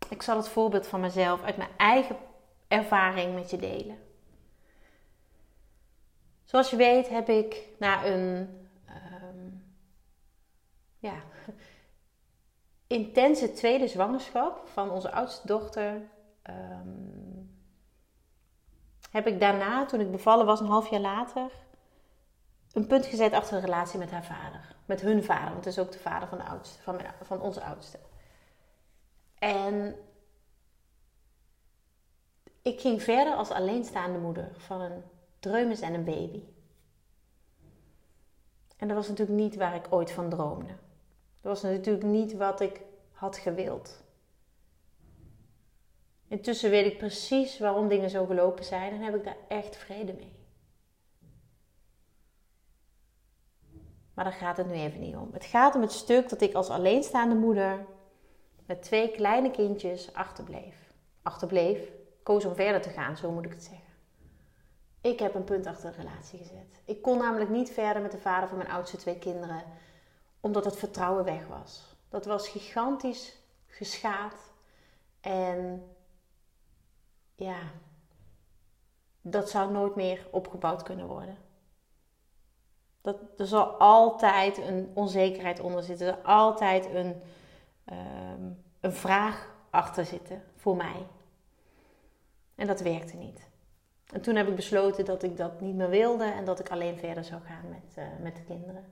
Ik 0.09 0.21
zal 0.21 0.37
het 0.37 0.47
voorbeeld 0.47 0.87
van 0.87 0.99
mezelf 0.99 1.43
uit 1.43 1.57
mijn 1.57 1.77
eigen 1.77 2.17
ervaring 2.67 3.33
met 3.33 3.49
je 3.49 3.57
delen. 3.57 4.10
Zoals 6.51 6.69
je 6.69 6.75
weet 6.75 7.09
heb 7.09 7.29
ik 7.29 7.67
na 7.79 8.05
een 8.05 8.49
ehm, 8.85 9.49
ja, 10.97 11.13
intense 12.97 13.53
tweede 13.53 13.87
zwangerschap 13.87 14.67
van 14.67 14.89
onze 14.89 15.11
oudste 15.11 15.47
dochter. 15.47 16.01
Ehm, 16.41 16.89
heb 19.11 19.27
ik 19.27 19.39
daarna, 19.39 19.85
toen 19.85 19.99
ik 19.99 20.11
bevallen 20.11 20.45
was, 20.45 20.59
een 20.59 20.65
half 20.65 20.89
jaar 20.89 20.99
later, 20.99 21.51
een 22.71 22.87
punt 22.87 23.05
gezet 23.05 23.33
achter 23.33 23.55
de 23.59 23.65
relatie 23.65 23.99
met 23.99 24.11
haar 24.11 24.25
vader. 24.25 24.75
Met 24.85 25.01
hun 25.01 25.23
vader, 25.23 25.51
want 25.51 25.65
het 25.65 25.73
is 25.73 25.79
ook 25.79 25.91
de 25.91 25.99
vader 25.99 26.27
van, 26.27 26.37
de 26.37 26.43
oudste, 26.43 26.81
van, 26.81 27.01
van 27.21 27.41
onze 27.41 27.63
oudste. 27.63 27.99
En 29.39 29.95
ik 32.61 32.79
ging 32.79 33.03
verder 33.03 33.33
als 33.33 33.51
alleenstaande 33.51 34.19
moeder 34.19 34.51
van 34.57 34.81
een 34.81 35.03
dreumes 35.41 35.81
en 35.81 35.93
een 35.93 36.03
baby. 36.03 36.43
En 38.77 38.87
dat 38.87 38.97
was 38.97 39.07
natuurlijk 39.07 39.39
niet 39.39 39.55
waar 39.55 39.75
ik 39.75 39.85
ooit 39.89 40.11
van 40.11 40.29
droomde. 40.29 40.67
Dat 41.41 41.61
was 41.61 41.61
natuurlijk 41.61 42.05
niet 42.05 42.33
wat 42.33 42.61
ik 42.61 42.81
had 43.11 43.37
gewild. 43.37 44.03
Intussen 46.27 46.69
weet 46.69 46.91
ik 46.91 46.97
precies 46.97 47.59
waarom 47.59 47.87
dingen 47.87 48.09
zo 48.09 48.25
gelopen 48.25 48.65
zijn 48.65 48.93
en 48.93 49.01
heb 49.01 49.15
ik 49.15 49.23
daar 49.23 49.37
echt 49.47 49.75
vrede 49.75 50.13
mee. 50.13 50.39
Maar 54.13 54.23
daar 54.23 54.33
gaat 54.33 54.57
het 54.57 54.67
nu 54.67 54.73
even 54.73 54.99
niet 54.99 55.15
om. 55.15 55.29
Het 55.33 55.45
gaat 55.45 55.75
om 55.75 55.81
het 55.81 55.91
stuk 55.91 56.29
dat 56.29 56.41
ik 56.41 56.53
als 56.53 56.69
alleenstaande 56.69 57.35
moeder 57.35 57.85
met 58.65 58.81
twee 58.81 59.11
kleine 59.11 59.51
kindjes 59.51 60.13
achterbleef. 60.13 60.93
Achterbleef, 61.21 61.91
koos 62.23 62.45
om 62.45 62.55
verder 62.55 62.81
te 62.81 62.89
gaan, 62.89 63.17
zo 63.17 63.31
moet 63.31 63.45
ik 63.45 63.51
het 63.51 63.63
zeggen. 63.63 63.80
Ik 65.01 65.19
heb 65.19 65.35
een 65.35 65.43
punt 65.43 65.67
achter 65.67 65.91
de 65.91 65.97
relatie 65.97 66.37
gezet. 66.37 66.81
Ik 66.85 67.01
kon 67.01 67.17
namelijk 67.17 67.49
niet 67.49 67.71
verder 67.71 68.01
met 68.01 68.11
de 68.11 68.17
vader 68.17 68.49
van 68.49 68.57
mijn 68.57 68.69
oudste 68.69 68.97
twee 68.97 69.17
kinderen, 69.17 69.63
omdat 70.39 70.65
het 70.65 70.77
vertrouwen 70.77 71.23
weg 71.23 71.47
was. 71.47 71.95
Dat 72.09 72.25
was 72.25 72.47
gigantisch 72.47 73.37
geschaad. 73.67 74.35
En 75.21 75.89
ja, 77.35 77.59
dat 79.21 79.49
zou 79.49 79.71
nooit 79.71 79.95
meer 79.95 80.27
opgebouwd 80.31 80.83
kunnen 80.83 81.07
worden. 81.07 81.37
Dat, 83.01 83.17
er 83.37 83.47
zal 83.47 83.65
altijd 83.65 84.57
een 84.57 84.91
onzekerheid 84.93 85.59
onder 85.59 85.83
zitten. 85.83 86.07
Er 86.07 86.13
zal 86.13 86.23
altijd 86.23 86.85
een, 86.85 87.21
ehm, 87.85 88.51
een 88.79 88.93
vraag 88.93 89.49
achter 89.69 90.05
zitten 90.05 90.43
voor 90.55 90.75
mij. 90.75 91.07
En 92.55 92.67
dat 92.67 92.81
werkte 92.81 93.15
niet. 93.15 93.49
En 94.11 94.21
toen 94.21 94.35
heb 94.35 94.47
ik 94.47 94.55
besloten 94.55 95.05
dat 95.05 95.23
ik 95.23 95.37
dat 95.37 95.61
niet 95.61 95.75
meer 95.75 95.89
wilde 95.89 96.23
en 96.23 96.45
dat 96.45 96.59
ik 96.59 96.69
alleen 96.69 96.97
verder 96.97 97.23
zou 97.23 97.41
gaan 97.41 97.69
met, 97.69 97.97
uh, 97.97 98.03
met 98.21 98.35
de 98.35 98.43
kinderen. 98.43 98.85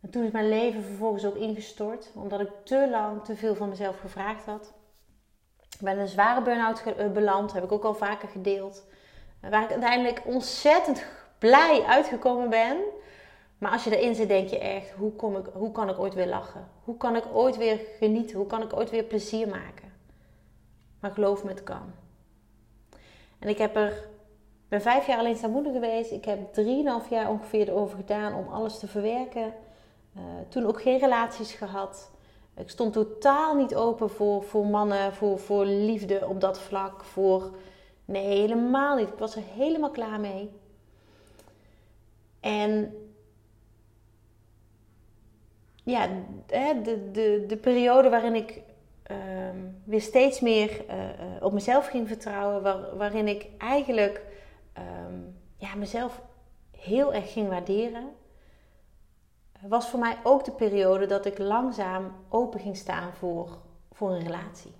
En 0.00 0.10
toen 0.10 0.24
is 0.24 0.30
mijn 0.30 0.48
leven 0.48 0.82
vervolgens 0.82 1.24
ook 1.24 1.36
ingestort, 1.36 2.10
omdat 2.14 2.40
ik 2.40 2.50
te 2.64 2.88
lang 2.90 3.24
te 3.24 3.36
veel 3.36 3.54
van 3.54 3.68
mezelf 3.68 4.00
gevraagd 4.00 4.44
had. 4.44 4.72
Ik 5.60 5.80
ben 5.80 5.98
een 5.98 6.08
zware 6.08 6.42
burn-out 6.42 6.82
eh, 6.82 7.10
beland, 7.10 7.52
heb 7.52 7.64
ik 7.64 7.72
ook 7.72 7.84
al 7.84 7.94
vaker 7.94 8.28
gedeeld. 8.28 8.84
Waar 9.40 9.62
ik 9.62 9.70
uiteindelijk 9.70 10.22
ontzettend 10.24 11.04
blij 11.38 11.82
uitgekomen 11.82 12.50
ben. 12.50 12.76
Maar 13.58 13.72
als 13.72 13.84
je 13.84 13.98
erin 13.98 14.14
zit, 14.14 14.28
denk 14.28 14.48
je 14.48 14.58
echt: 14.58 14.90
hoe, 14.90 15.12
kom 15.12 15.36
ik, 15.36 15.46
hoe 15.52 15.72
kan 15.72 15.88
ik 15.88 15.98
ooit 15.98 16.14
weer 16.14 16.26
lachen? 16.26 16.68
Hoe 16.84 16.96
kan 16.96 17.16
ik 17.16 17.24
ooit 17.32 17.56
weer 17.56 17.80
genieten? 17.98 18.36
Hoe 18.36 18.46
kan 18.46 18.62
ik 18.62 18.76
ooit 18.76 18.90
weer 18.90 19.04
plezier 19.04 19.48
maken? 19.48 19.92
Maar 21.00 21.10
geloof 21.10 21.44
me, 21.44 21.50
het 21.50 21.62
kan. 21.62 21.92
En 23.40 23.48
ik 23.48 23.58
heb 23.58 23.76
er, 23.76 24.08
ben 24.68 24.82
vijf 24.82 25.06
jaar 25.06 25.18
alleen 25.18 25.50
moeder 25.50 25.72
geweest. 25.72 26.10
Ik 26.10 26.24
heb 26.24 26.52
drieënhalf 26.52 27.10
jaar 27.10 27.30
ongeveer 27.30 27.68
erover 27.68 27.96
gedaan 27.96 28.34
om 28.34 28.48
alles 28.48 28.78
te 28.78 28.86
verwerken. 28.86 29.54
Uh, 30.16 30.22
toen 30.48 30.66
ook 30.66 30.82
geen 30.82 30.98
relaties 30.98 31.52
gehad. 31.52 32.10
Ik 32.56 32.70
stond 32.70 32.92
totaal 32.92 33.54
niet 33.54 33.74
open 33.74 34.10
voor, 34.10 34.42
voor 34.42 34.66
mannen, 34.66 35.14
voor, 35.14 35.38
voor 35.38 35.64
liefde 35.64 36.26
op 36.26 36.40
dat 36.40 36.60
vlak. 36.60 37.04
Voor, 37.04 37.50
nee, 38.04 38.26
helemaal 38.26 38.96
niet. 38.96 39.08
Ik 39.08 39.18
was 39.18 39.36
er 39.36 39.42
helemaal 39.54 39.90
klaar 39.90 40.20
mee. 40.20 40.50
En 42.40 42.94
ja, 45.84 46.08
de, 46.82 47.10
de, 47.12 47.44
de 47.46 47.56
periode 47.56 48.08
waarin 48.08 48.34
ik 48.34 48.62
ehm, 49.10 49.56
weer 49.84 50.00
steeds 50.00 50.40
meer 50.40 50.84
uh, 50.88 51.42
op 51.42 51.52
mezelf 51.52 51.86
ging 51.86 52.08
vertrouwen, 52.08 52.62
waar, 52.62 52.96
waarin 52.96 53.28
ik 53.28 53.46
eigenlijk 53.58 54.22
ehm, 54.72 55.20
ja, 55.56 55.74
mezelf 55.74 56.22
heel 56.70 57.14
erg 57.14 57.32
ging 57.32 57.48
waarderen, 57.48 58.12
was 59.60 59.88
voor 59.88 59.98
mij 59.98 60.18
ook 60.22 60.44
de 60.44 60.52
periode 60.52 61.06
dat 61.06 61.26
ik 61.26 61.38
langzaam 61.38 62.14
open 62.28 62.60
ging 62.60 62.76
staan 62.76 63.12
voor, 63.12 63.58
voor 63.92 64.10
een 64.10 64.22
relatie. 64.22 64.72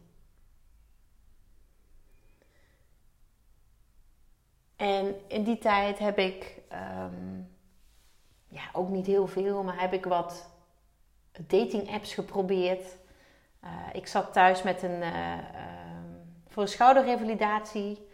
En 4.77 5.15
in 5.27 5.45
die 5.45 5.59
tijd 5.59 5.99
heb 5.99 6.19
ik 6.19 6.63
um, 6.73 7.51
ja, 8.49 8.63
ook 8.73 8.89
niet 8.89 9.07
heel 9.07 9.27
veel, 9.27 9.63
maar 9.63 9.81
heb 9.81 9.93
ik 9.93 10.05
wat 10.05 10.51
dating 11.33 11.91
apps 11.93 12.15
geprobeerd. 12.15 12.99
Uh, 13.65 13.71
ik 13.93 14.07
zat 14.07 14.33
thuis 14.33 14.63
met 14.63 14.83
een, 14.83 15.03
uh, 15.03 15.39
voor 16.49 16.63
een 16.63 16.69
schouderrevalidatie 16.69 18.09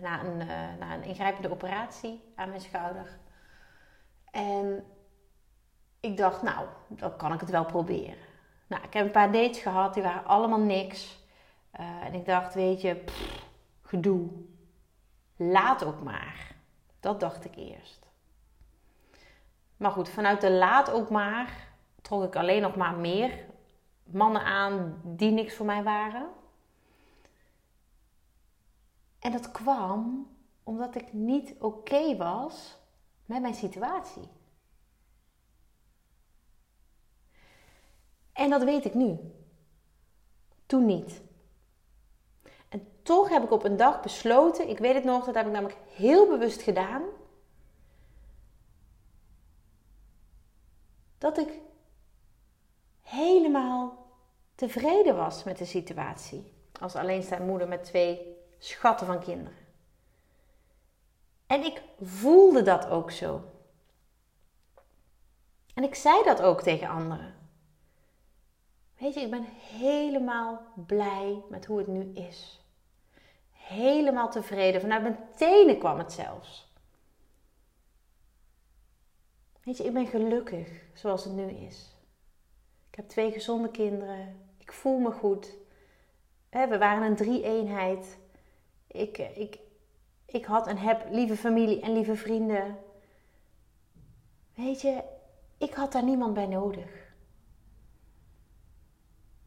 na 0.00 0.24
een, 0.24 0.36
na 0.78 0.94
een 0.94 1.02
ingrijpende 1.02 1.50
operatie 1.50 2.32
aan 2.34 2.48
mijn 2.48 2.60
schouder. 2.60 3.18
En 4.30 4.84
ik 6.00 6.16
dacht, 6.16 6.42
nou, 6.42 6.66
dan 6.88 7.16
kan 7.16 7.32
ik 7.32 7.40
het 7.40 7.50
wel 7.50 7.64
proberen. 7.64 8.28
Nou, 8.66 8.82
ik 8.84 8.92
heb 8.92 9.04
een 9.04 9.10
paar 9.10 9.32
dates 9.32 9.58
gehad, 9.58 9.94
die 9.94 10.02
waren 10.02 10.24
allemaal 10.24 10.60
niks. 10.60 11.18
en 11.70 12.14
ik 12.14 12.26
dacht, 12.26 12.54
weet 12.54 12.80
je, 12.80 13.04
gedoe. 13.82 14.28
Laat 15.36 15.84
ook 15.84 16.02
maar. 16.02 16.54
Dat 17.00 17.20
dacht 17.20 17.44
ik 17.44 17.56
eerst. 17.56 18.06
Maar 19.76 19.90
goed, 19.90 20.08
vanuit 20.08 20.40
de 20.40 20.50
laat 20.50 20.90
ook 20.90 21.10
maar 21.10 21.68
trok 22.02 22.24
ik 22.24 22.36
alleen 22.36 22.62
nog 22.62 22.76
maar 22.76 22.94
meer 22.94 23.30
mannen 24.12 24.44
aan 24.44 25.00
die 25.04 25.30
niks 25.30 25.54
voor 25.54 25.66
mij 25.66 25.82
waren. 25.82 26.28
En 29.18 29.32
dat 29.32 29.50
kwam 29.50 30.28
omdat 30.62 30.94
ik 30.94 31.12
niet 31.12 31.54
oké 31.58 32.16
was 32.16 32.78
met 33.24 33.40
mijn 33.40 33.54
situatie. 33.54 34.28
En 38.32 38.50
dat 38.50 38.62
weet 38.62 38.84
ik 38.84 38.94
nu. 38.94 39.18
Toen 40.66 40.86
niet. 40.86 41.22
En 42.68 42.88
toch 43.02 43.28
heb 43.28 43.42
ik 43.42 43.50
op 43.50 43.64
een 43.64 43.76
dag 43.76 44.02
besloten, 44.02 44.68
ik 44.68 44.78
weet 44.78 44.94
het 44.94 45.04
nog, 45.04 45.24
dat 45.24 45.34
heb 45.34 45.46
ik 45.46 45.52
namelijk 45.52 45.78
heel 45.88 46.28
bewust 46.28 46.62
gedaan, 46.62 47.02
dat 51.18 51.38
ik 51.38 51.60
helemaal 53.02 53.99
tevreden 54.60 55.16
was 55.16 55.44
met 55.44 55.58
de 55.58 55.64
situatie 55.64 56.52
als 56.80 56.94
alleenstaande 56.94 57.44
moeder 57.44 57.68
met 57.68 57.84
twee 57.84 58.36
schatten 58.58 59.06
van 59.06 59.20
kinderen. 59.20 59.58
En 61.46 61.64
ik 61.64 61.82
voelde 62.00 62.62
dat 62.62 62.88
ook 62.88 63.10
zo. 63.10 63.42
En 65.74 65.82
ik 65.82 65.94
zei 65.94 66.24
dat 66.24 66.42
ook 66.42 66.62
tegen 66.62 66.88
anderen. 66.88 67.34
Weet 68.98 69.14
je, 69.14 69.20
ik 69.20 69.30
ben 69.30 69.44
helemaal 69.60 70.62
blij 70.86 71.42
met 71.48 71.66
hoe 71.66 71.78
het 71.78 71.86
nu 71.86 72.12
is. 72.14 72.64
Helemaal 73.52 74.30
tevreden. 74.30 74.80
Vanuit 74.80 75.02
mijn 75.02 75.18
tenen 75.36 75.78
kwam 75.78 75.98
het 75.98 76.12
zelfs. 76.12 76.72
Weet 79.62 79.76
je, 79.76 79.84
ik 79.84 79.92
ben 79.92 80.06
gelukkig 80.06 80.84
zoals 80.94 81.24
het 81.24 81.32
nu 81.32 81.50
is. 81.50 81.96
Ik 82.90 82.94
heb 82.94 83.08
twee 83.08 83.32
gezonde 83.32 83.70
kinderen. 83.70 84.49
Ik 84.70 84.76
voel 84.76 84.98
me 84.98 85.10
goed. 85.10 85.56
We 86.50 86.78
waren 86.78 87.02
een 87.02 87.16
drie-eenheid. 87.16 88.18
Ik, 88.86 89.18
ik, 89.18 89.58
ik 90.26 90.44
had 90.44 90.66
en 90.66 90.76
heb 90.76 91.06
lieve 91.10 91.36
familie 91.36 91.80
en 91.80 91.92
lieve 91.92 92.16
vrienden. 92.16 92.78
Weet 94.54 94.80
je, 94.80 95.02
ik 95.58 95.74
had 95.74 95.92
daar 95.92 96.04
niemand 96.04 96.34
bij 96.34 96.46
nodig. 96.46 97.12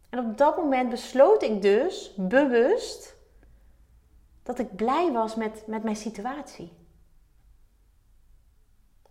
En 0.09 0.19
op 0.19 0.37
dat 0.37 0.57
moment 0.57 0.89
besloot 0.89 1.43
ik 1.43 1.61
dus 1.61 2.13
bewust 2.17 3.15
dat 4.43 4.59
ik 4.59 4.75
blij 4.75 5.11
was 5.11 5.35
met, 5.35 5.67
met 5.67 5.83
mijn 5.83 5.95
situatie. 5.95 6.71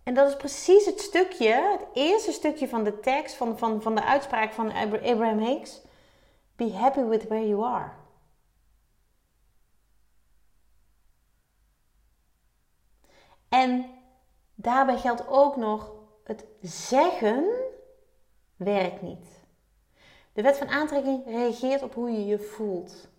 En 0.03 0.13
dat 0.13 0.29
is 0.29 0.37
precies 0.37 0.85
het 0.85 0.99
stukje, 0.99 1.77
het 1.79 1.87
eerste 1.93 2.31
stukje 2.31 2.67
van 2.67 2.83
de 2.83 2.99
tekst, 2.99 3.35
van, 3.35 3.57
van, 3.57 3.81
van 3.81 3.95
de 3.95 4.03
uitspraak 4.03 4.51
van 4.51 4.71
Abraham 4.71 5.39
Hicks. 5.39 5.81
Be 6.55 6.71
happy 6.71 7.03
with 7.03 7.27
where 7.27 7.47
you 7.47 7.65
are. 7.65 7.91
En 13.49 13.85
daarbij 14.55 14.97
geldt 14.97 15.27
ook 15.27 15.55
nog, 15.55 15.91
het 16.23 16.45
zeggen 16.61 17.45
werkt 18.55 19.01
niet. 19.01 19.41
De 20.33 20.41
wet 20.41 20.57
van 20.57 20.67
aantrekking 20.67 21.25
reageert 21.25 21.81
op 21.81 21.93
hoe 21.93 22.11
je 22.11 22.25
je 22.25 22.39
voelt. 22.39 23.11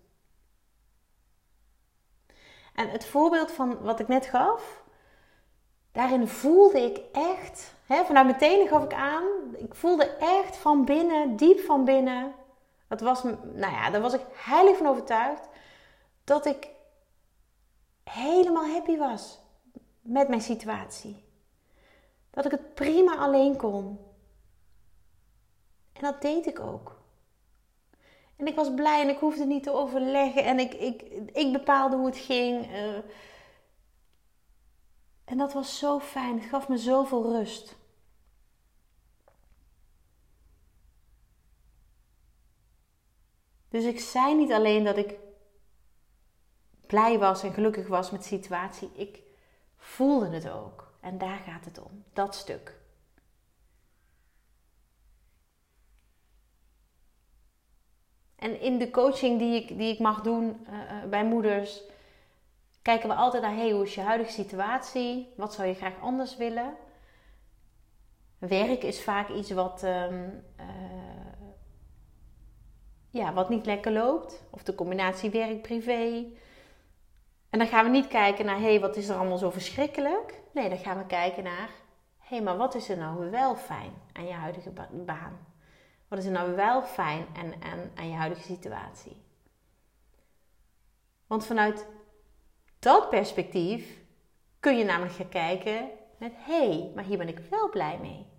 En 2.73 2.89
het 2.89 3.05
voorbeeld 3.05 3.51
van 3.51 3.81
wat 3.81 3.99
ik 3.99 4.07
net 4.07 4.25
gaf, 4.25 4.83
daarin 5.91 6.27
voelde 6.27 6.79
ik 6.79 7.01
echt, 7.11 7.73
hè, 7.85 8.03
vanuit 8.05 8.25
mijn 8.25 8.37
tenen 8.37 8.67
gaf 8.67 8.83
ik 8.83 8.93
aan, 8.93 9.23
ik 9.55 9.75
voelde 9.75 10.05
echt 10.15 10.57
van 10.57 10.85
binnen, 10.85 11.35
diep 11.35 11.59
van 11.59 11.85
binnen, 11.85 12.33
dat 12.87 13.01
was, 13.01 13.23
nou 13.23 13.73
ja, 13.73 13.89
daar 13.89 14.01
was 14.01 14.13
ik 14.13 14.25
heilig 14.33 14.77
van 14.77 14.87
overtuigd, 14.87 15.49
dat 16.23 16.45
ik 16.45 16.69
helemaal 18.03 18.67
happy 18.67 18.97
was 18.97 19.39
met 20.01 20.27
mijn 20.27 20.41
situatie. 20.41 21.23
Dat 22.29 22.45
ik 22.45 22.51
het 22.51 22.73
prima 22.73 23.17
alleen 23.17 23.57
kon. 23.57 23.99
En 25.93 26.01
dat 26.01 26.21
deed 26.21 26.45
ik 26.45 26.59
ook. 26.59 27.03
En 28.35 28.47
ik 28.47 28.55
was 28.55 28.73
blij 28.73 29.01
en 29.01 29.09
ik 29.09 29.19
hoefde 29.19 29.45
niet 29.45 29.63
te 29.63 29.71
overleggen 29.71 30.43
en 30.43 30.59
ik, 30.59 30.73
ik, 30.73 31.01
ik 31.33 31.51
bepaalde 31.51 31.95
hoe 31.95 32.05
het 32.05 32.17
ging. 32.17 32.71
Uh, 32.71 32.97
en 35.25 35.37
dat 35.37 35.53
was 35.53 35.79
zo 35.79 35.99
fijn. 35.99 36.39
Het 36.39 36.49
gaf 36.49 36.67
me 36.67 36.77
zoveel 36.77 37.31
rust. 37.31 37.75
Dus 43.75 43.83
ik 43.83 43.99
zei 43.99 44.35
niet 44.35 44.51
alleen 44.51 44.83
dat 44.83 44.97
ik 44.97 45.15
blij 46.87 47.19
was 47.19 47.43
en 47.43 47.53
gelukkig 47.53 47.87
was 47.87 48.11
met 48.11 48.21
de 48.21 48.27
situatie. 48.27 48.89
Ik 48.93 49.21
voelde 49.77 50.29
het 50.29 50.49
ook. 50.49 50.93
En 50.99 51.17
daar 51.17 51.37
gaat 51.37 51.65
het 51.65 51.81
om. 51.81 52.03
Dat 52.13 52.35
stuk. 52.35 52.79
En 58.35 58.61
in 58.61 58.77
de 58.77 58.91
coaching 58.91 59.39
die 59.39 59.61
ik, 59.61 59.67
die 59.67 59.93
ik 59.93 59.99
mag 59.99 60.21
doen 60.21 60.65
uh, 60.69 61.03
bij 61.09 61.25
moeders, 61.25 61.81
kijken 62.81 63.09
we 63.09 63.15
altijd 63.15 63.43
naar 63.43 63.55
hey, 63.55 63.71
hoe 63.71 63.83
is 63.83 63.95
je 63.95 64.01
huidige 64.01 64.31
situatie? 64.31 65.33
Wat 65.37 65.53
zou 65.53 65.67
je 65.67 65.73
graag 65.73 65.99
anders 66.01 66.37
willen? 66.37 66.75
Werk 68.37 68.83
is 68.83 69.03
vaak 69.03 69.29
iets 69.29 69.51
wat, 69.51 69.83
um, 69.83 70.43
uh, 70.59 71.14
ja, 73.15 73.33
wat 73.33 73.49
niet 73.49 73.65
lekker 73.65 73.91
loopt. 73.91 74.43
Of 74.49 74.63
de 74.63 74.75
combinatie 74.75 75.29
werk-privé. 75.29 76.25
En 77.49 77.59
dan 77.59 77.67
gaan 77.67 77.83
we 77.83 77.91
niet 77.91 78.07
kijken 78.07 78.45
naar 78.45 78.59
hey, 78.59 78.79
wat 78.79 78.95
is 78.95 79.09
er 79.09 79.15
allemaal 79.15 79.37
zo 79.37 79.49
verschrikkelijk? 79.49 80.41
Nee, 80.51 80.69
dan 80.69 80.77
gaan 80.77 80.97
we 80.97 81.05
kijken 81.05 81.43
naar 81.43 81.69
hé, 82.17 82.35
hey, 82.35 82.41
maar 82.41 82.57
wat 82.57 82.75
is 82.75 82.89
er 82.89 82.97
nou 82.97 83.31
wel 83.31 83.55
fijn 83.55 83.93
aan 84.13 84.25
je 84.25 84.33
huidige 84.33 84.71
baan? 84.91 85.47
Wat 86.07 86.19
is 86.19 86.25
er 86.25 86.31
nou 86.31 86.55
wel 86.55 86.81
fijn 86.81 87.25
aan, 87.37 87.53
aan, 87.63 87.91
aan 87.95 88.09
je 88.09 88.15
huidige 88.15 88.41
situatie? 88.41 89.23
Want 91.27 91.45
vanuit 91.45 91.87
dat 92.79 93.09
perspectief 93.09 93.99
kun 94.59 94.77
je 94.77 94.83
namelijk 94.83 95.15
gaan 95.15 95.29
kijken 95.29 95.89
met 96.19 96.33
hé, 96.35 96.69
hey, 96.69 96.91
maar 96.95 97.03
hier 97.03 97.17
ben 97.17 97.27
ik 97.27 97.39
wel 97.49 97.69
blij 97.69 97.97
mee. 98.01 98.34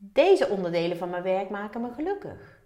Deze 0.00 0.48
onderdelen 0.48 0.96
van 0.96 1.10
mijn 1.10 1.22
werk 1.22 1.50
maken 1.50 1.80
me 1.80 1.92
gelukkig. 1.92 2.60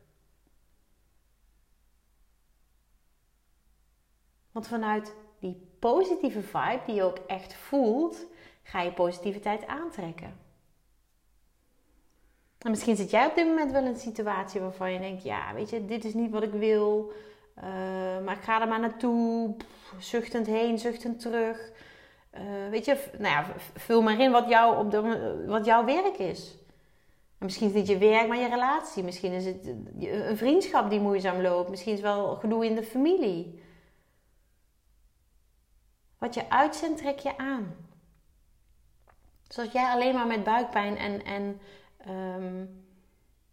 Want 4.51 4.69
vanuit 4.69 5.15
die 5.39 5.77
positieve 5.79 6.43
vibe 6.43 6.81
die 6.87 6.95
je 6.95 7.03
ook 7.03 7.19
echt 7.27 7.55
voelt, 7.55 8.27
ga 8.63 8.81
je 8.81 8.93
positiviteit 8.93 9.67
aantrekken. 9.67 10.41
En 12.59 12.71
misschien 12.71 12.97
zit 12.97 13.11
jij 13.11 13.27
op 13.27 13.35
dit 13.35 13.47
moment 13.47 13.73
wel 13.73 13.81
in 13.81 13.87
een 13.87 13.97
situatie 13.97 14.61
waarvan 14.61 14.93
je 14.93 14.99
denkt: 14.99 15.23
ja, 15.23 15.55
weet 15.55 15.71
je, 15.71 15.85
dit 15.85 16.05
is 16.05 16.15
niet 16.15 16.31
wat 16.31 16.43
ik 16.43 16.53
wil, 16.53 17.13
uh, 17.57 17.65
maar 18.25 18.37
ik 18.37 18.43
ga 18.43 18.61
er 18.61 18.69
maar 18.69 18.81
naartoe, 18.81 19.57
zuchtend 19.99 20.47
heen, 20.47 20.79
zuchtend 20.79 21.21
terug. 21.21 21.73
Uh, 22.35 22.69
weet 22.71 22.85
je, 22.85 23.11
nou 23.19 23.35
ja, 23.35 23.47
vul 23.75 24.03
maar 24.03 24.21
in 24.21 24.31
wat, 24.31 24.77
op 24.77 24.91
de, 24.91 25.45
wat 25.47 25.65
jouw 25.65 25.85
werk 25.85 26.19
is. 26.19 26.62
En 27.43 27.49
misschien 27.49 27.69
is 27.69 27.75
het 27.75 27.89
niet 27.89 28.01
je 28.01 28.09
werk, 28.09 28.29
maar 28.29 28.39
je 28.39 28.49
relatie. 28.49 29.03
Misschien 29.03 29.33
is 29.33 29.45
het 29.45 29.67
een 30.01 30.37
vriendschap 30.37 30.91
die 30.91 31.01
moeizaam 31.01 31.41
loopt. 31.41 31.71
Misschien 31.71 31.93
is 31.93 31.99
het 31.99 32.09
wel 32.09 32.37
gedoe 32.37 32.67
in 32.67 32.75
de 32.75 32.83
familie. 32.83 33.63
Wat 36.19 36.35
je 36.35 36.51
uitzendt, 36.51 36.99
trek 36.99 37.19
je 37.19 37.39
aan. 37.39 37.77
Dus 39.47 39.59
als 39.59 39.73
jij 39.73 39.91
alleen 39.91 40.15
maar 40.15 40.27
met 40.27 40.45
buikpijn 40.45 40.97
en, 40.97 41.25
en 41.25 41.61
um, 42.09 42.85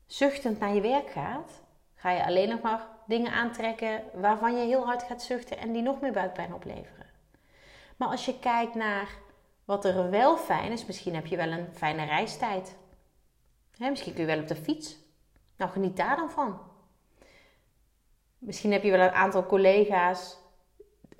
zuchtend 0.05 0.59
naar 0.59 0.73
je 0.73 0.81
werk 0.81 1.09
gaat, 1.09 1.61
ga 1.95 2.11
je 2.11 2.25
alleen 2.25 2.49
nog 2.49 2.61
maar 2.61 2.87
dingen 3.07 3.31
aantrekken 3.31 4.03
waarvan 4.13 4.57
je 4.57 4.65
heel 4.65 4.85
hard 4.85 5.03
gaat 5.03 5.21
zuchten 5.21 5.57
en 5.57 5.71
die 5.71 5.81
nog 5.81 6.01
meer 6.01 6.11
buikpijn 6.11 6.53
opleveren. 6.53 7.05
Maar 7.97 8.07
als 8.07 8.25
je 8.25 8.39
kijkt 8.39 8.75
naar 8.75 9.09
wat 9.65 9.85
er 9.85 10.09
wel 10.09 10.37
fijn 10.37 10.71
is, 10.71 10.85
misschien 10.85 11.15
heb 11.15 11.25
je 11.25 11.37
wel 11.37 11.51
een 11.51 11.67
fijne 11.73 12.05
reistijd. 12.05 12.77
Misschien 13.79 14.13
kun 14.13 14.21
je 14.21 14.27
wel 14.27 14.39
op 14.39 14.47
de 14.47 14.55
fiets. 14.55 14.97
Nou, 15.57 15.71
geniet 15.71 15.97
daar 15.97 16.15
dan 16.15 16.29
van. 16.29 16.59
Misschien 18.37 18.71
heb 18.71 18.83
je 18.83 18.91
wel 18.91 19.07
een 19.07 19.13
aantal 19.13 19.45
collega's 19.45 20.37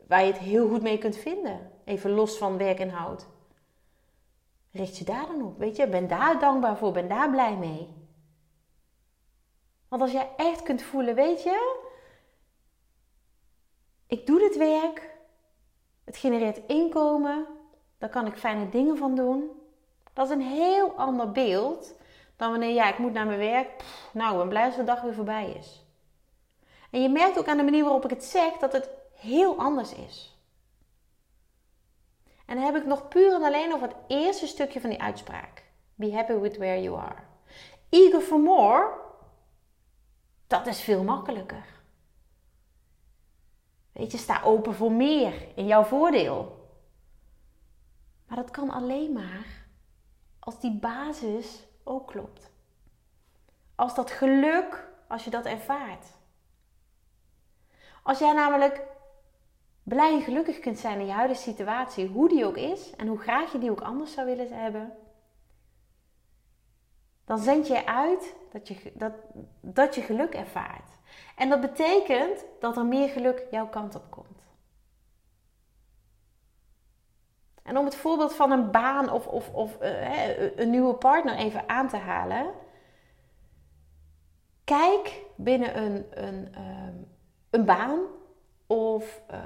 waar 0.08 0.26
je 0.26 0.32
het 0.32 0.42
heel 0.42 0.70
goed 0.70 0.82
mee 0.82 0.98
kunt 0.98 1.18
vinden. 1.18 1.72
Even 1.86 2.12
los 2.12 2.38
van 2.38 2.58
werkinhoud. 2.58 3.28
Richt 4.72 4.98
je 4.98 5.06
daar 5.06 5.28
dan 5.28 5.42
op. 5.42 5.58
Weet 5.58 5.76
je, 5.76 5.88
ben 5.88 6.08
daar 6.08 6.40
dankbaar 6.40 6.78
voor, 6.78 6.92
ben 6.92 7.08
daar 7.08 7.30
blij 7.30 7.58
mee. 7.58 7.98
Want 9.88 10.02
als 10.02 10.12
jij 10.12 10.30
echt 10.38 10.64
kunt 10.64 10.82
voelen, 10.82 11.16
weet 11.16 11.44
je, 11.44 11.80
ik 14.08 14.26
doe 14.26 14.40
dit 14.40 14.58
werk, 14.58 15.18
het 16.04 16.18
genereert 16.18 16.62
inkomen, 16.68 17.46
daar 17.98 18.10
kan 18.10 18.26
ik 18.26 18.38
fijne 18.38 18.70
dingen 18.70 18.98
van 18.98 19.16
doen. 19.16 19.50
Dat 20.14 20.26
is 20.26 20.34
een 20.34 20.42
heel 20.42 20.92
ander 20.92 21.32
beeld 21.32 21.96
dan 22.40 22.52
wanneer 22.52 22.74
ja, 22.74 22.90
ik 22.90 22.98
moet 22.98 23.14
naar 23.14 23.26
mijn 23.26 23.40
werk. 23.40 23.84
nou, 24.14 24.44
ik 24.44 24.50
ben 24.50 24.76
de 24.76 24.84
dag 24.84 25.02
weer 25.02 25.14
voorbij 25.14 25.52
is. 25.52 25.86
En 26.92 27.02
je 27.02 27.10
merkt 27.10 27.38
ook 27.38 27.48
aan 27.48 27.58
de 27.58 27.64
manier 27.64 27.84
waarop 27.84 28.04
ik 28.04 28.10
het 28.10 28.24
zeg 28.24 28.58
dat 28.58 28.74
het 28.74 28.90
heel 29.14 29.58
anders 29.58 29.94
is. 29.94 30.38
En 32.46 32.56
dan 32.56 32.66
heb 32.66 32.76
ik 32.76 32.86
nog 32.86 33.08
puur 33.08 33.34
en 33.34 33.44
alleen 33.44 33.74
over 33.74 33.88
het 33.88 33.98
eerste 34.08 34.48
stukje 34.48 34.82
van 34.82 34.90
die 34.90 35.02
uitspraak. 35.02 35.64
Be 35.96 36.14
happy 36.14 36.34
with 36.34 36.58
where 36.58 36.82
you 36.82 37.00
are. 37.00 37.24
Eager 37.90 38.22
for 38.22 38.40
more, 38.40 38.94
dat 40.48 40.68
is 40.68 40.82
veel 40.82 41.04
makkelijker. 41.04 41.66
Weet 43.92 44.12
je, 44.12 44.18
sta 44.18 44.42
open 44.44 44.76
voor 44.76 44.92
meer 44.92 45.48
in 45.56 45.66
jouw 45.66 45.84
voordeel. 45.84 46.68
Maar 48.28 48.38
dat 48.38 48.52
kan 48.52 48.70
alleen 48.70 49.14
maar 49.14 49.68
als 50.40 50.60
die 50.60 50.80
basis 50.80 51.68
ook 51.84 52.08
klopt. 52.08 52.52
Als 53.76 53.96
dat 53.96 54.12
geluk, 54.12 54.88
als 55.08 55.24
je 55.24 55.30
dat 55.30 55.46
ervaart. 55.46 56.06
Als 58.04 58.20
jij 58.20 58.34
namelijk 58.34 58.82
blij 59.84 60.14
en 60.14 60.22
gelukkig 60.22 60.60
kunt 60.60 60.80
zijn 60.80 61.00
in 61.00 61.06
je 61.06 61.12
huidige 61.12 61.42
situatie, 61.42 62.08
hoe 62.08 62.30
die 62.30 62.46
ook 62.46 62.58
is 62.58 62.96
en 62.96 63.08
hoe 63.08 63.20
graag 63.20 63.52
je 63.52 63.58
die 63.58 63.72
ook 63.72 63.82
anders 63.82 64.14
zou 64.14 64.28
willen 64.28 64.62
hebben, 64.62 64.98
dan 67.26 67.40
zend 67.40 67.68
je 67.68 67.86
uit 67.86 68.36
dat 68.52 68.68
je, 68.68 68.92
dat, 68.94 69.14
dat 69.62 69.96
je 69.96 70.02
geluk 70.02 70.34
ervaart. 70.34 70.90
En 71.36 71.50
dat 71.50 71.62
betekent 71.62 72.46
dat 72.60 72.78
er 72.78 72.86
meer 72.86 73.10
geluk 73.10 73.44
jouw 73.52 73.68
kant 73.68 73.96
op 73.96 74.06
komt. 74.10 74.49
En 77.70 77.78
om 77.78 77.86
het 77.86 77.96
voorbeeld 77.96 78.36
van 78.36 78.52
een 78.52 78.72
baan 78.72 79.12
of, 79.12 79.28
of, 79.28 79.50
of 79.50 79.78
uh, 79.82 80.58
een 80.58 80.70
nieuwe 80.70 80.94
partner 80.94 81.36
even 81.36 81.70
aan 81.70 81.88
te 81.88 81.98
halen. 81.98 82.46
Kijk 84.64 85.22
binnen 85.36 85.78
een, 85.78 86.06
een, 86.10 86.48
uh, 86.58 87.00
een 87.50 87.66
baan 87.66 88.00
of 88.68 89.22
uh, 89.32 89.38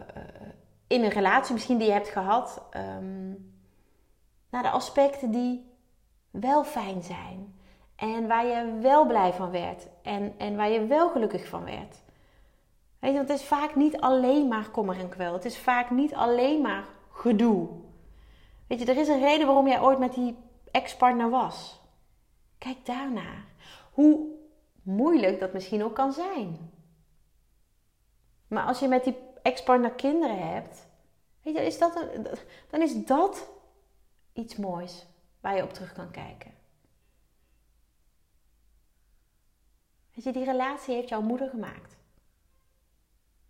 in 0.88 1.03
een 1.03 1.09
relatie 1.09 1.53
misschien 1.53 1.77
die 1.77 1.88
je 1.88 1.93
hebt 1.93 2.09
gehad, 2.09 2.63
um, 2.97 3.53
naar 4.49 4.63
de 4.63 4.69
aspecten 4.69 5.31
die 5.31 5.71
wel 6.31 6.63
fijn 6.63 7.03
zijn. 7.03 7.55
En 7.95 8.27
waar 8.27 8.45
je 8.45 8.77
wel 8.81 9.05
blij 9.05 9.33
van 9.33 9.51
werd. 9.51 9.88
En, 10.01 10.33
en 10.38 10.55
waar 10.55 10.69
je 10.69 10.86
wel 10.86 11.09
gelukkig 11.09 11.47
van 11.47 11.63
werd. 11.63 12.01
Weet 12.99 13.12
je, 13.12 13.17
want 13.17 13.29
het 13.29 13.39
is 13.39 13.45
vaak 13.45 13.75
niet 13.75 13.99
alleen 13.99 14.47
maar 14.47 14.69
kommer 14.69 14.99
en 14.99 15.09
kwel. 15.09 15.33
Het 15.33 15.45
is 15.45 15.57
vaak 15.57 15.89
niet 15.89 16.13
alleen 16.13 16.62
maar 16.62 16.83
gedoe. 17.12 17.67
Weet 18.73 18.86
je, 18.86 18.91
er 18.91 18.99
is 18.99 19.07
een 19.07 19.19
reden 19.19 19.45
waarom 19.47 19.67
jij 19.67 19.81
ooit 19.81 19.99
met 19.99 20.13
die 20.13 20.38
ex-partner 20.71 21.29
was. 21.29 21.79
Kijk 22.57 22.86
daarnaar. 22.86 23.45
Hoe 23.91 24.27
moeilijk 24.81 25.39
dat 25.39 25.53
misschien 25.53 25.83
ook 25.83 25.95
kan 25.95 26.13
zijn. 26.13 26.71
Maar 28.47 28.65
als 28.65 28.79
je 28.79 28.88
met 28.88 29.03
die 29.03 29.17
ex-partner 29.41 29.91
kinderen 29.91 30.53
hebt, 30.53 30.88
weet 31.41 31.55
je, 31.55 31.65
is 31.65 31.77
dat 31.77 32.07
dan 32.69 32.81
is 32.81 33.05
dat 33.05 33.49
iets 34.33 34.55
moois 34.55 35.05
waar 35.41 35.55
je 35.55 35.63
op 35.63 35.73
terug 35.73 35.93
kan 35.93 36.12
kijken. 36.12 36.53
Weet 40.13 40.23
je, 40.23 40.31
die 40.31 40.45
relatie 40.45 40.95
heeft 40.95 41.09
jouw 41.09 41.21
moeder 41.21 41.49
gemaakt. 41.49 41.97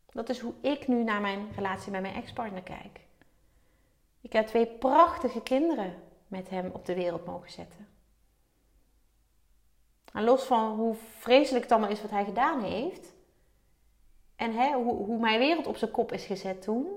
Dat 0.06 0.30
is 0.30 0.40
hoe 0.40 0.54
ik 0.62 0.88
nu 0.88 1.04
naar 1.04 1.22
mijn 1.22 1.52
relatie 1.56 1.92
met 1.92 2.02
mijn 2.02 2.16
ex-partner 2.16 2.64
kijk. 2.64 3.03
Ik 4.24 4.34
heb 4.34 4.48
twee 4.48 4.68
prachtige 4.68 5.42
kinderen 5.42 6.04
met 6.28 6.50
hem 6.50 6.72
op 6.74 6.86
de 6.86 6.94
wereld 6.94 7.26
mogen 7.26 7.52
zetten. 7.52 7.88
En 10.14 10.24
los 10.24 10.44
van 10.44 10.76
hoe 10.76 10.96
vreselijk 11.20 11.64
het 11.64 11.72
allemaal 11.72 11.90
is 11.90 12.02
wat 12.02 12.12
hij 12.12 12.26
gedaan 12.26 12.64
heeft, 12.64 13.14
en 14.36 14.54
hè, 14.54 14.74
hoe, 14.74 14.94
hoe 14.94 15.20
mijn 15.20 15.40
wereld 15.40 15.68
op 15.68 15.78
zijn 15.78 15.92
kop 15.92 16.12
is 16.12 16.26
gezet 16.26 16.62
toen, 16.62 16.88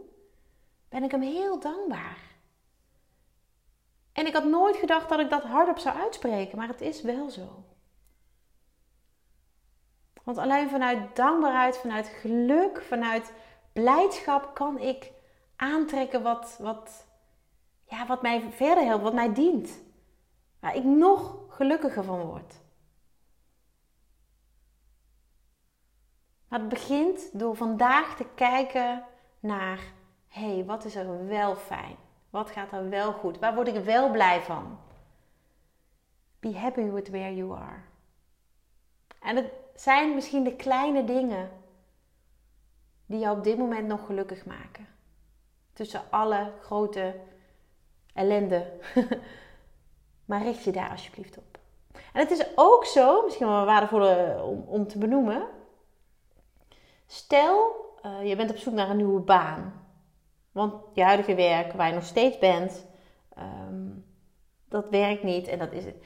ben 0.88 1.02
ik 1.02 1.10
hem 1.10 1.22
heel 1.22 1.60
dankbaar. 1.60 2.18
En 4.12 4.26
ik 4.26 4.32
had 4.32 4.44
nooit 4.44 4.76
gedacht 4.76 5.08
dat 5.08 5.20
ik 5.20 5.30
dat 5.30 5.42
hardop 5.42 5.78
zou 5.78 5.98
uitspreken, 5.98 6.58
maar 6.58 6.68
het 6.68 6.80
is 6.80 7.02
wel 7.02 7.30
zo. 7.30 7.64
Want 10.22 10.38
alleen 10.38 10.68
vanuit 10.68 11.16
dankbaarheid, 11.16 11.76
vanuit 11.76 12.06
geluk, 12.06 12.82
vanuit 12.82 13.32
blijdschap 13.72 14.54
kan 14.54 14.78
ik 14.78 15.12
aantrekken 15.56 16.22
wat, 16.22 16.56
wat, 16.60 17.05
ja, 17.88 18.06
wat 18.06 18.22
mij 18.22 18.40
verder 18.50 18.84
helpt, 18.84 19.02
wat 19.02 19.14
mij 19.14 19.32
dient. 19.32 19.84
Waar 20.60 20.76
ik 20.76 20.84
nog 20.84 21.38
gelukkiger 21.48 22.04
van 22.04 22.20
word. 22.20 22.54
Maar 26.48 26.60
het 26.60 26.68
begint 26.68 27.38
door 27.38 27.56
vandaag 27.56 28.16
te 28.16 28.26
kijken 28.34 29.04
naar: 29.40 29.80
hé, 30.28 30.54
hey, 30.54 30.64
wat 30.64 30.84
is 30.84 30.94
er 30.94 31.26
wel 31.26 31.56
fijn? 31.56 31.96
Wat 32.30 32.50
gaat 32.50 32.72
er 32.72 32.88
wel 32.88 33.12
goed? 33.12 33.38
Waar 33.38 33.54
word 33.54 33.68
ik 33.68 33.84
wel 33.84 34.10
blij 34.10 34.40
van? 34.40 34.78
Be 36.40 36.58
happy 36.58 36.90
with 36.90 37.08
where 37.08 37.34
you 37.34 37.56
are. 37.56 37.82
En 39.20 39.36
het 39.36 39.52
zijn 39.74 40.14
misschien 40.14 40.44
de 40.44 40.56
kleine 40.56 41.04
dingen 41.04 41.50
die 43.06 43.18
jou 43.18 43.38
op 43.38 43.44
dit 43.44 43.58
moment 43.58 43.86
nog 43.86 44.06
gelukkig 44.06 44.44
maken. 44.44 44.86
Tussen 45.72 46.02
alle 46.10 46.52
grote 46.60 47.20
ellende. 48.16 48.72
maar 50.24 50.42
richt 50.42 50.64
je 50.64 50.72
daar 50.72 50.90
alsjeblieft 50.90 51.38
op. 51.38 51.58
En 51.92 52.20
het 52.20 52.30
is 52.30 52.46
ook 52.54 52.84
zo, 52.84 53.22
misschien 53.24 53.46
wel 53.46 53.64
waardevol 53.64 54.00
om, 54.42 54.64
om 54.66 54.86
te 54.86 54.98
benoemen. 54.98 55.46
Stel, 57.06 57.74
uh, 58.06 58.28
je 58.28 58.36
bent 58.36 58.50
op 58.50 58.56
zoek 58.56 58.74
naar 58.74 58.90
een 58.90 58.96
nieuwe 58.96 59.20
baan. 59.20 59.84
Want 60.52 60.74
je 60.92 61.02
huidige 61.02 61.34
werk, 61.34 61.72
waar 61.72 61.88
je 61.88 61.94
nog 61.94 62.04
steeds 62.04 62.38
bent, 62.38 62.86
um, 63.38 64.04
dat 64.68 64.86
werkt 64.90 65.22
niet 65.22 65.48
en 65.48 65.58
dat 65.58 65.72
is 65.72 65.84
het. 65.84 65.96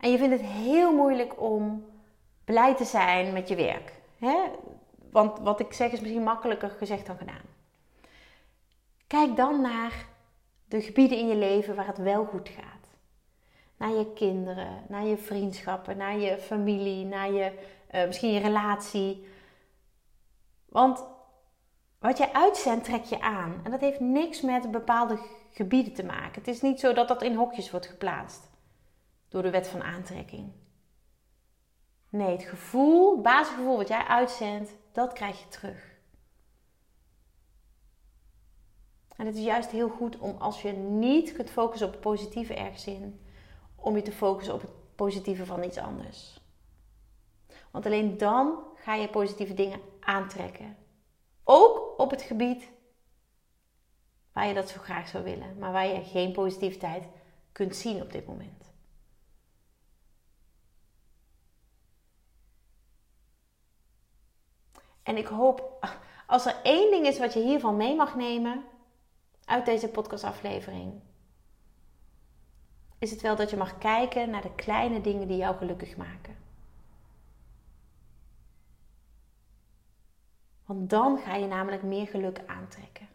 En 0.00 0.10
je 0.10 0.18
vindt 0.18 0.40
het 0.40 0.50
heel 0.50 0.92
moeilijk 0.92 1.40
om 1.40 1.84
blij 2.44 2.74
te 2.74 2.84
zijn 2.84 3.32
met 3.32 3.48
je 3.48 3.54
werk. 3.54 3.92
Hè? 4.18 4.36
Want 5.10 5.38
wat 5.38 5.60
ik 5.60 5.72
zeg 5.72 5.90
is 5.92 6.00
misschien 6.00 6.22
makkelijker 6.22 6.70
gezegd 6.70 7.06
dan 7.06 7.16
gedaan. 7.16 7.44
Kijk 9.06 9.36
dan 9.36 9.60
naar 9.60 10.06
de 10.68 10.80
gebieden 10.80 11.18
in 11.18 11.28
je 11.28 11.36
leven 11.36 11.74
waar 11.74 11.86
het 11.86 11.98
wel 11.98 12.24
goed 12.24 12.48
gaat. 12.48 12.88
Naar 13.76 13.90
je 13.90 14.12
kinderen, 14.12 14.84
naar 14.88 15.04
je 15.04 15.16
vriendschappen, 15.16 15.96
naar 15.96 16.18
je 16.18 16.38
familie, 16.38 17.04
naar 17.04 17.32
je, 17.32 17.52
uh, 17.94 18.06
misschien 18.06 18.32
je 18.32 18.40
relatie. 18.40 19.26
Want 20.68 21.04
wat 21.98 22.18
je 22.18 22.34
uitzendt, 22.34 22.84
trek 22.84 23.04
je 23.04 23.20
aan. 23.20 23.60
En 23.64 23.70
dat 23.70 23.80
heeft 23.80 24.00
niks 24.00 24.40
met 24.40 24.70
bepaalde 24.70 25.18
gebieden 25.50 25.92
te 25.92 26.04
maken. 26.04 26.34
Het 26.34 26.48
is 26.48 26.60
niet 26.60 26.80
zo 26.80 26.92
dat 26.92 27.08
dat 27.08 27.22
in 27.22 27.34
hokjes 27.34 27.70
wordt 27.70 27.86
geplaatst 27.86 28.50
door 29.28 29.42
de 29.42 29.50
wet 29.50 29.68
van 29.68 29.82
aantrekking. 29.82 30.52
Nee, 32.08 32.30
het 32.30 32.42
gevoel, 32.42 33.12
het 33.12 33.22
basisgevoel 33.22 33.76
wat 33.76 33.88
jij 33.88 34.04
uitzendt, 34.04 34.70
dat 34.92 35.12
krijg 35.12 35.40
je 35.40 35.48
terug. 35.48 35.93
En 39.16 39.26
het 39.26 39.36
is 39.36 39.44
juist 39.44 39.70
heel 39.70 39.88
goed 39.88 40.18
om 40.18 40.36
als 40.38 40.62
je 40.62 40.72
niet 40.72 41.32
kunt 41.32 41.50
focussen 41.50 41.86
op 41.86 41.92
het 41.92 42.02
positieve 42.02 42.54
ergens 42.54 42.86
in, 42.86 43.20
om 43.74 43.96
je 43.96 44.02
te 44.02 44.12
focussen 44.12 44.54
op 44.54 44.60
het 44.60 44.70
positieve 44.94 45.46
van 45.46 45.62
iets 45.62 45.78
anders. 45.78 46.40
Want 47.70 47.86
alleen 47.86 48.18
dan 48.18 48.58
ga 48.74 48.94
je 48.94 49.08
positieve 49.08 49.54
dingen 49.54 49.80
aantrekken. 50.00 50.76
Ook 51.44 51.94
op 51.96 52.10
het 52.10 52.22
gebied 52.22 52.72
waar 54.32 54.46
je 54.46 54.54
dat 54.54 54.68
zo 54.68 54.80
graag 54.80 55.08
zou 55.08 55.24
willen, 55.24 55.58
maar 55.58 55.72
waar 55.72 55.86
je 55.86 56.02
geen 56.02 56.32
positiviteit 56.32 57.04
kunt 57.52 57.76
zien 57.76 58.02
op 58.02 58.12
dit 58.12 58.26
moment. 58.26 58.72
En 65.02 65.16
ik 65.16 65.26
hoop, 65.26 65.86
als 66.26 66.46
er 66.46 66.56
één 66.62 66.90
ding 66.90 67.06
is 67.06 67.18
wat 67.18 67.32
je 67.32 67.40
hiervan 67.40 67.76
mee 67.76 67.96
mag 67.96 68.14
nemen 68.14 68.64
uit 69.44 69.64
deze 69.64 69.88
podcastaflevering, 69.88 71.00
is 72.98 73.10
het 73.10 73.20
wel 73.20 73.36
dat 73.36 73.50
je 73.50 73.56
mag 73.56 73.78
kijken 73.78 74.30
naar 74.30 74.42
de 74.42 74.54
kleine 74.54 75.00
dingen 75.00 75.28
die 75.28 75.36
jou 75.36 75.56
gelukkig 75.56 75.96
maken. 75.96 76.36
Want 80.64 80.90
dan 80.90 81.18
ga 81.18 81.34
je 81.34 81.46
namelijk 81.46 81.82
meer 81.82 82.06
geluk 82.06 82.40
aantrekken. 82.46 83.08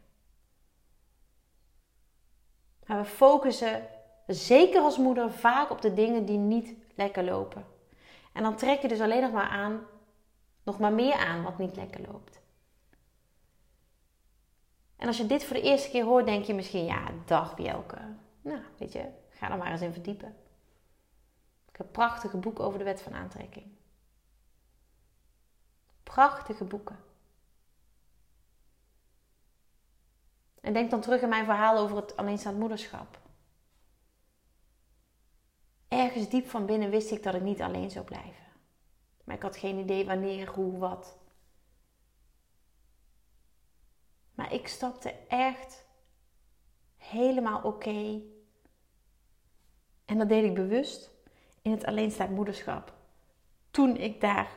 Maar 2.85 2.97
we 2.97 3.05
focussen, 3.05 3.87
zeker 4.27 4.81
als 4.81 4.97
moeder, 4.97 5.31
vaak 5.31 5.69
op 5.69 5.81
de 5.81 5.93
dingen 5.93 6.25
die 6.25 6.37
niet 6.37 6.75
lekker 6.95 7.23
lopen. 7.23 7.65
En 8.31 8.43
dan 8.43 8.55
trek 8.55 8.81
je 8.81 8.87
dus 8.87 8.99
alleen 8.99 9.21
nog 9.21 9.31
maar 9.31 9.49
aan, 9.49 9.81
nog 10.63 10.79
maar 10.79 10.93
meer 10.93 11.15
aan 11.15 11.43
wat 11.43 11.57
niet 11.57 11.75
lekker 11.75 12.01
loopt. 12.11 12.38
En 14.99 15.07
als 15.07 15.17
je 15.17 15.25
dit 15.25 15.43
voor 15.43 15.55
de 15.55 15.62
eerste 15.62 15.89
keer 15.89 16.03
hoort, 16.03 16.25
denk 16.25 16.45
je 16.45 16.53
misschien, 16.53 16.85
ja, 16.85 17.12
dag 17.25 17.55
Bjelke. 17.55 18.15
Nou, 18.41 18.62
weet 18.77 18.91
je, 18.91 19.09
ga 19.29 19.51
er 19.51 19.57
maar 19.57 19.71
eens 19.71 19.81
in 19.81 19.93
verdiepen. 19.93 20.35
Ik 21.69 21.75
heb 21.77 21.91
prachtige 21.91 22.38
boeken 22.38 22.63
over 22.63 22.77
de 22.77 22.85
wet 22.85 23.01
van 23.01 23.13
aantrekking. 23.13 23.65
Prachtige 26.03 26.63
boeken. 26.63 26.99
En 30.62 30.73
denk 30.73 30.91
dan 30.91 31.01
terug 31.01 31.21
in 31.21 31.29
mijn 31.29 31.45
verhaal 31.45 31.77
over 31.77 31.95
het 31.95 32.17
alleenstaand 32.17 32.57
moederschap. 32.57 33.19
Ergens 35.88 36.29
diep 36.29 36.47
van 36.49 36.65
binnen 36.65 36.89
wist 36.89 37.12
ik 37.12 37.23
dat 37.23 37.33
ik 37.33 37.41
niet 37.41 37.62
alleen 37.62 37.91
zou 37.91 38.05
blijven. 38.05 38.45
Maar 39.23 39.35
ik 39.35 39.41
had 39.41 39.57
geen 39.57 39.77
idee 39.77 40.05
wanneer, 40.05 40.49
hoe, 40.49 40.77
wat. 40.77 41.18
Maar 44.39 44.54
ik 44.54 44.67
stapte 44.67 45.13
echt 45.28 45.86
helemaal 46.97 47.62
oké. 47.62 48.21
En 50.06 50.17
dat 50.17 50.30
deed 50.30 50.43
ik 50.43 50.54
bewust 50.54 51.12
in 51.62 51.71
het 51.71 51.86
alleenstaand 51.86 52.30
moederschap. 52.30 52.93
Toen 53.71 53.97
ik 53.97 54.21
daar 54.21 54.49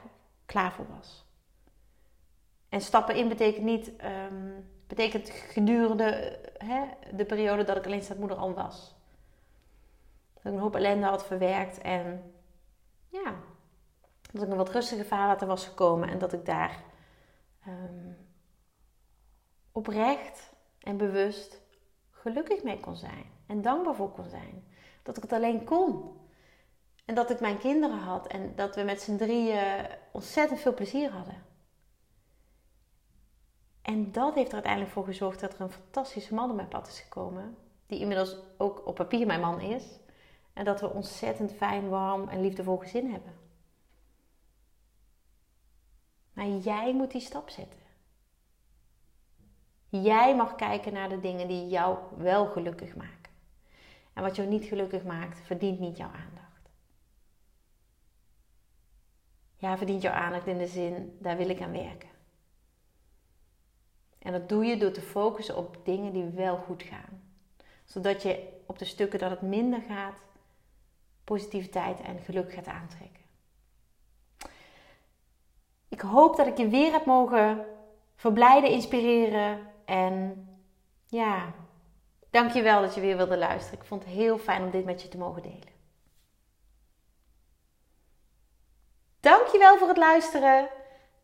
klaar 0.46 0.72
voor 0.72 0.86
was. 0.88 1.24
En 2.68 2.80
stappen 2.80 3.16
in 3.16 3.28
betekent 3.28 3.64
niet 3.64 3.92
um, 4.04 4.70
betekent 4.86 5.30
gedurende 5.30 6.38
hè, 6.58 6.84
de 7.16 7.24
periode 7.24 7.64
dat 7.64 7.76
ik 7.76 7.86
alleenstaand 7.86 8.18
moeder 8.18 8.38
al 8.38 8.54
was. 8.54 8.94
Dat 10.34 10.44
ik 10.44 10.52
een 10.52 10.58
hoop 10.58 10.76
ellende 10.76 11.06
had 11.06 11.26
verwerkt 11.26 11.78
en 11.78 12.32
ja, 13.08 13.34
dat 14.32 14.42
ik 14.42 14.48
een 14.48 14.56
wat 14.56 14.70
rustiger 14.70 15.04
vaarwater 15.04 15.46
was 15.46 15.66
gekomen 15.66 16.08
en 16.08 16.18
dat 16.18 16.32
ik 16.32 16.44
daar 16.44 16.82
um, 17.68 18.30
oprecht 19.72 20.50
en 20.78 20.96
bewust 20.96 21.60
gelukkig 22.10 22.62
mee 22.62 22.80
kon 22.80 22.96
zijn 22.96 23.24
en 23.46 23.62
dankbaar 23.62 23.94
voor 23.94 24.10
kon 24.10 24.28
zijn. 24.28 24.64
Dat 25.02 25.16
ik 25.16 25.22
het 25.22 25.32
alleen 25.32 25.64
kon. 25.64 26.20
En 27.04 27.14
dat 27.14 27.30
ik 27.30 27.40
mijn 27.40 27.58
kinderen 27.58 27.98
had 27.98 28.26
en 28.26 28.54
dat 28.54 28.74
we 28.74 28.82
met 28.82 29.00
z'n 29.00 29.16
drieën 29.16 29.86
ontzettend 30.12 30.60
veel 30.60 30.74
plezier 30.74 31.10
hadden. 31.10 31.42
En 33.82 34.12
dat 34.12 34.34
heeft 34.34 34.48
er 34.48 34.54
uiteindelijk 34.54 34.92
voor 34.92 35.04
gezorgd 35.04 35.40
dat 35.40 35.54
er 35.54 35.60
een 35.60 35.70
fantastische 35.70 36.34
man 36.34 36.50
op 36.50 36.56
mijn 36.56 36.68
pad 36.68 36.88
is 36.88 37.00
gekomen. 37.00 37.56
Die 37.86 38.00
inmiddels 38.00 38.36
ook 38.56 38.86
op 38.86 38.94
papier 38.94 39.26
mijn 39.26 39.40
man 39.40 39.60
is. 39.60 39.84
En 40.52 40.64
dat 40.64 40.80
we 40.80 40.90
ontzettend 40.90 41.52
fijn, 41.52 41.88
warm 41.88 42.28
en 42.28 42.40
liefdevol 42.40 42.76
gezin 42.76 43.10
hebben. 43.10 43.32
Maar 46.32 46.46
jij 46.46 46.94
moet 46.94 47.10
die 47.10 47.20
stap 47.20 47.48
zetten. 47.48 47.81
Jij 50.00 50.36
mag 50.36 50.54
kijken 50.54 50.92
naar 50.92 51.08
de 51.08 51.20
dingen 51.20 51.48
die 51.48 51.68
jou 51.68 51.98
wel 52.16 52.46
gelukkig 52.46 52.96
maken. 52.96 53.32
En 54.12 54.22
wat 54.22 54.36
jou 54.36 54.48
niet 54.48 54.64
gelukkig 54.64 55.02
maakt, 55.02 55.40
verdient 55.40 55.78
niet 55.80 55.96
jouw 55.96 56.08
aandacht. 56.08 56.70
Ja, 59.56 59.76
verdient 59.76 60.02
jouw 60.02 60.12
aandacht 60.12 60.46
in 60.46 60.58
de 60.58 60.66
zin, 60.66 61.16
daar 61.20 61.36
wil 61.36 61.48
ik 61.48 61.60
aan 61.60 61.72
werken. 61.72 62.08
En 64.18 64.32
dat 64.32 64.48
doe 64.48 64.64
je 64.64 64.76
door 64.76 64.90
te 64.90 65.00
focussen 65.00 65.56
op 65.56 65.80
dingen 65.84 66.12
die 66.12 66.24
wel 66.24 66.56
goed 66.56 66.82
gaan. 66.82 67.22
Zodat 67.84 68.22
je 68.22 68.48
op 68.66 68.78
de 68.78 68.84
stukken 68.84 69.18
dat 69.18 69.30
het 69.30 69.42
minder 69.42 69.80
gaat, 69.80 70.18
positiviteit 71.24 72.00
en 72.00 72.18
geluk 72.18 72.52
gaat 72.52 72.66
aantrekken. 72.66 73.22
Ik 75.88 76.00
hoop 76.00 76.36
dat 76.36 76.46
ik 76.46 76.56
je 76.56 76.68
weer 76.68 76.92
heb 76.92 77.04
mogen 77.04 77.66
verblijden, 78.14 78.70
inspireren. 78.70 79.70
En 79.92 80.46
ja, 81.06 81.52
dank 82.30 82.52
je 82.52 82.62
wel 82.62 82.80
dat 82.80 82.94
je 82.94 83.00
weer 83.00 83.16
wilde 83.16 83.36
luisteren. 83.36 83.78
Ik 83.78 83.84
vond 83.84 84.04
het 84.04 84.12
heel 84.12 84.38
fijn 84.38 84.62
om 84.62 84.70
dit 84.70 84.84
met 84.84 85.02
je 85.02 85.08
te 85.08 85.18
mogen 85.18 85.42
delen. 85.42 85.72
Dank 89.20 89.46
je 89.46 89.58
wel 89.58 89.78
voor 89.78 89.88
het 89.88 89.96
luisteren. 89.96 90.68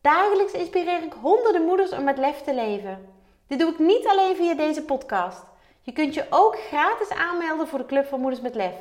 Dagelijks 0.01 0.53
inspireer 0.53 1.03
ik 1.03 1.13
honderden 1.13 1.65
moeders 1.65 1.93
om 1.93 2.05
met 2.05 2.19
lef 2.19 2.41
te 2.41 2.55
leven. 2.55 3.13
Dit 3.47 3.59
doe 3.59 3.73
ik 3.73 3.79
niet 3.79 4.07
alleen 4.07 4.37
via 4.37 4.55
deze 4.55 4.83
podcast. 4.83 5.45
Je 5.81 5.93
kunt 5.93 6.15
je 6.15 6.27
ook 6.31 6.59
gratis 6.59 7.11
aanmelden 7.11 7.69
voor 7.69 7.79
de 7.79 7.87
Club 7.87 8.07
van 8.07 8.21
Moeders 8.21 8.43
met 8.43 8.55
Lef. 8.55 8.77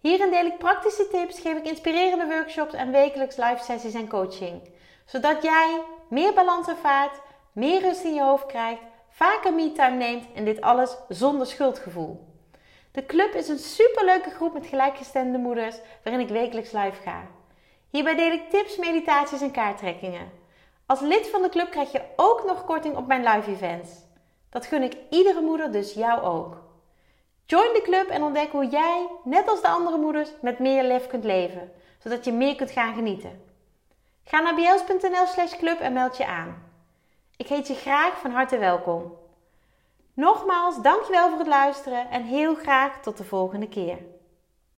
Hierin 0.00 0.30
deel 0.30 0.46
ik 0.46 0.58
praktische 0.58 1.08
tips, 1.08 1.40
geef 1.40 1.56
ik 1.56 1.66
inspirerende 1.66 2.26
workshops 2.26 2.74
en 2.74 2.90
wekelijks 2.92 3.36
live 3.36 3.64
sessies 3.64 3.94
en 3.94 4.08
coaching. 4.08 4.70
Zodat 5.04 5.42
jij 5.42 5.82
meer 6.08 6.34
balans 6.34 6.68
ervaart, 6.68 7.20
meer 7.52 7.80
rust 7.80 8.04
in 8.04 8.14
je 8.14 8.22
hoofd 8.22 8.46
krijgt, 8.46 8.82
vaker 9.16 9.54
me-time 9.54 9.96
neemt 9.96 10.26
en 10.34 10.44
dit 10.44 10.60
alles 10.60 10.96
zonder 11.08 11.46
schuldgevoel. 11.46 12.24
De 12.92 13.06
club 13.06 13.34
is 13.34 13.48
een 13.48 13.58
superleuke 13.58 14.30
groep 14.30 14.52
met 14.52 14.66
gelijkgestemde 14.66 15.38
moeders 15.38 15.76
waarin 16.02 16.22
ik 16.22 16.32
wekelijks 16.32 16.72
live 16.72 17.02
ga. 17.02 17.26
Hierbij 17.90 18.14
deel 18.14 18.30
ik 18.30 18.50
tips, 18.50 18.76
meditaties 18.76 19.40
en 19.40 19.50
kaarttrekkingen. 19.50 20.30
Als 20.86 21.00
lid 21.00 21.28
van 21.28 21.42
de 21.42 21.48
club 21.48 21.70
krijg 21.70 21.92
je 21.92 22.02
ook 22.16 22.44
nog 22.46 22.64
korting 22.64 22.96
op 22.96 23.06
mijn 23.06 23.24
live 23.24 23.50
events. 23.50 23.90
Dat 24.50 24.66
gun 24.66 24.82
ik 24.82 24.96
iedere 25.10 25.40
moeder, 25.40 25.72
dus 25.72 25.92
jou 25.92 26.22
ook. 26.22 26.56
Join 27.46 27.72
de 27.72 27.82
club 27.82 28.08
en 28.08 28.22
ontdek 28.22 28.50
hoe 28.50 28.68
jij, 28.68 29.06
net 29.24 29.48
als 29.48 29.62
de 29.62 29.68
andere 29.68 29.96
moeders, 29.96 30.30
met 30.40 30.58
meer 30.58 30.82
lef 30.82 31.06
kunt 31.06 31.24
leven, 31.24 31.72
zodat 31.98 32.24
je 32.24 32.32
meer 32.32 32.56
kunt 32.56 32.70
gaan 32.70 32.94
genieten. 32.94 33.42
Ga 34.24 34.40
naar 34.40 34.54
bjels.nl 34.54 35.26
slash 35.26 35.56
club 35.56 35.80
en 35.80 35.92
meld 35.92 36.16
je 36.16 36.26
aan. 36.26 36.65
Ik 37.36 37.46
heet 37.46 37.66
je 37.66 37.74
graag 37.74 38.18
van 38.18 38.30
harte 38.30 38.58
welkom. 38.58 39.12
Nogmaals, 40.14 40.82
dankjewel 40.82 41.28
voor 41.28 41.38
het 41.38 41.46
luisteren 41.46 42.10
en 42.10 42.22
heel 42.22 42.54
graag 42.54 43.02
tot 43.02 43.16
de 43.16 43.24
volgende 43.24 43.68
keer. 43.68 43.98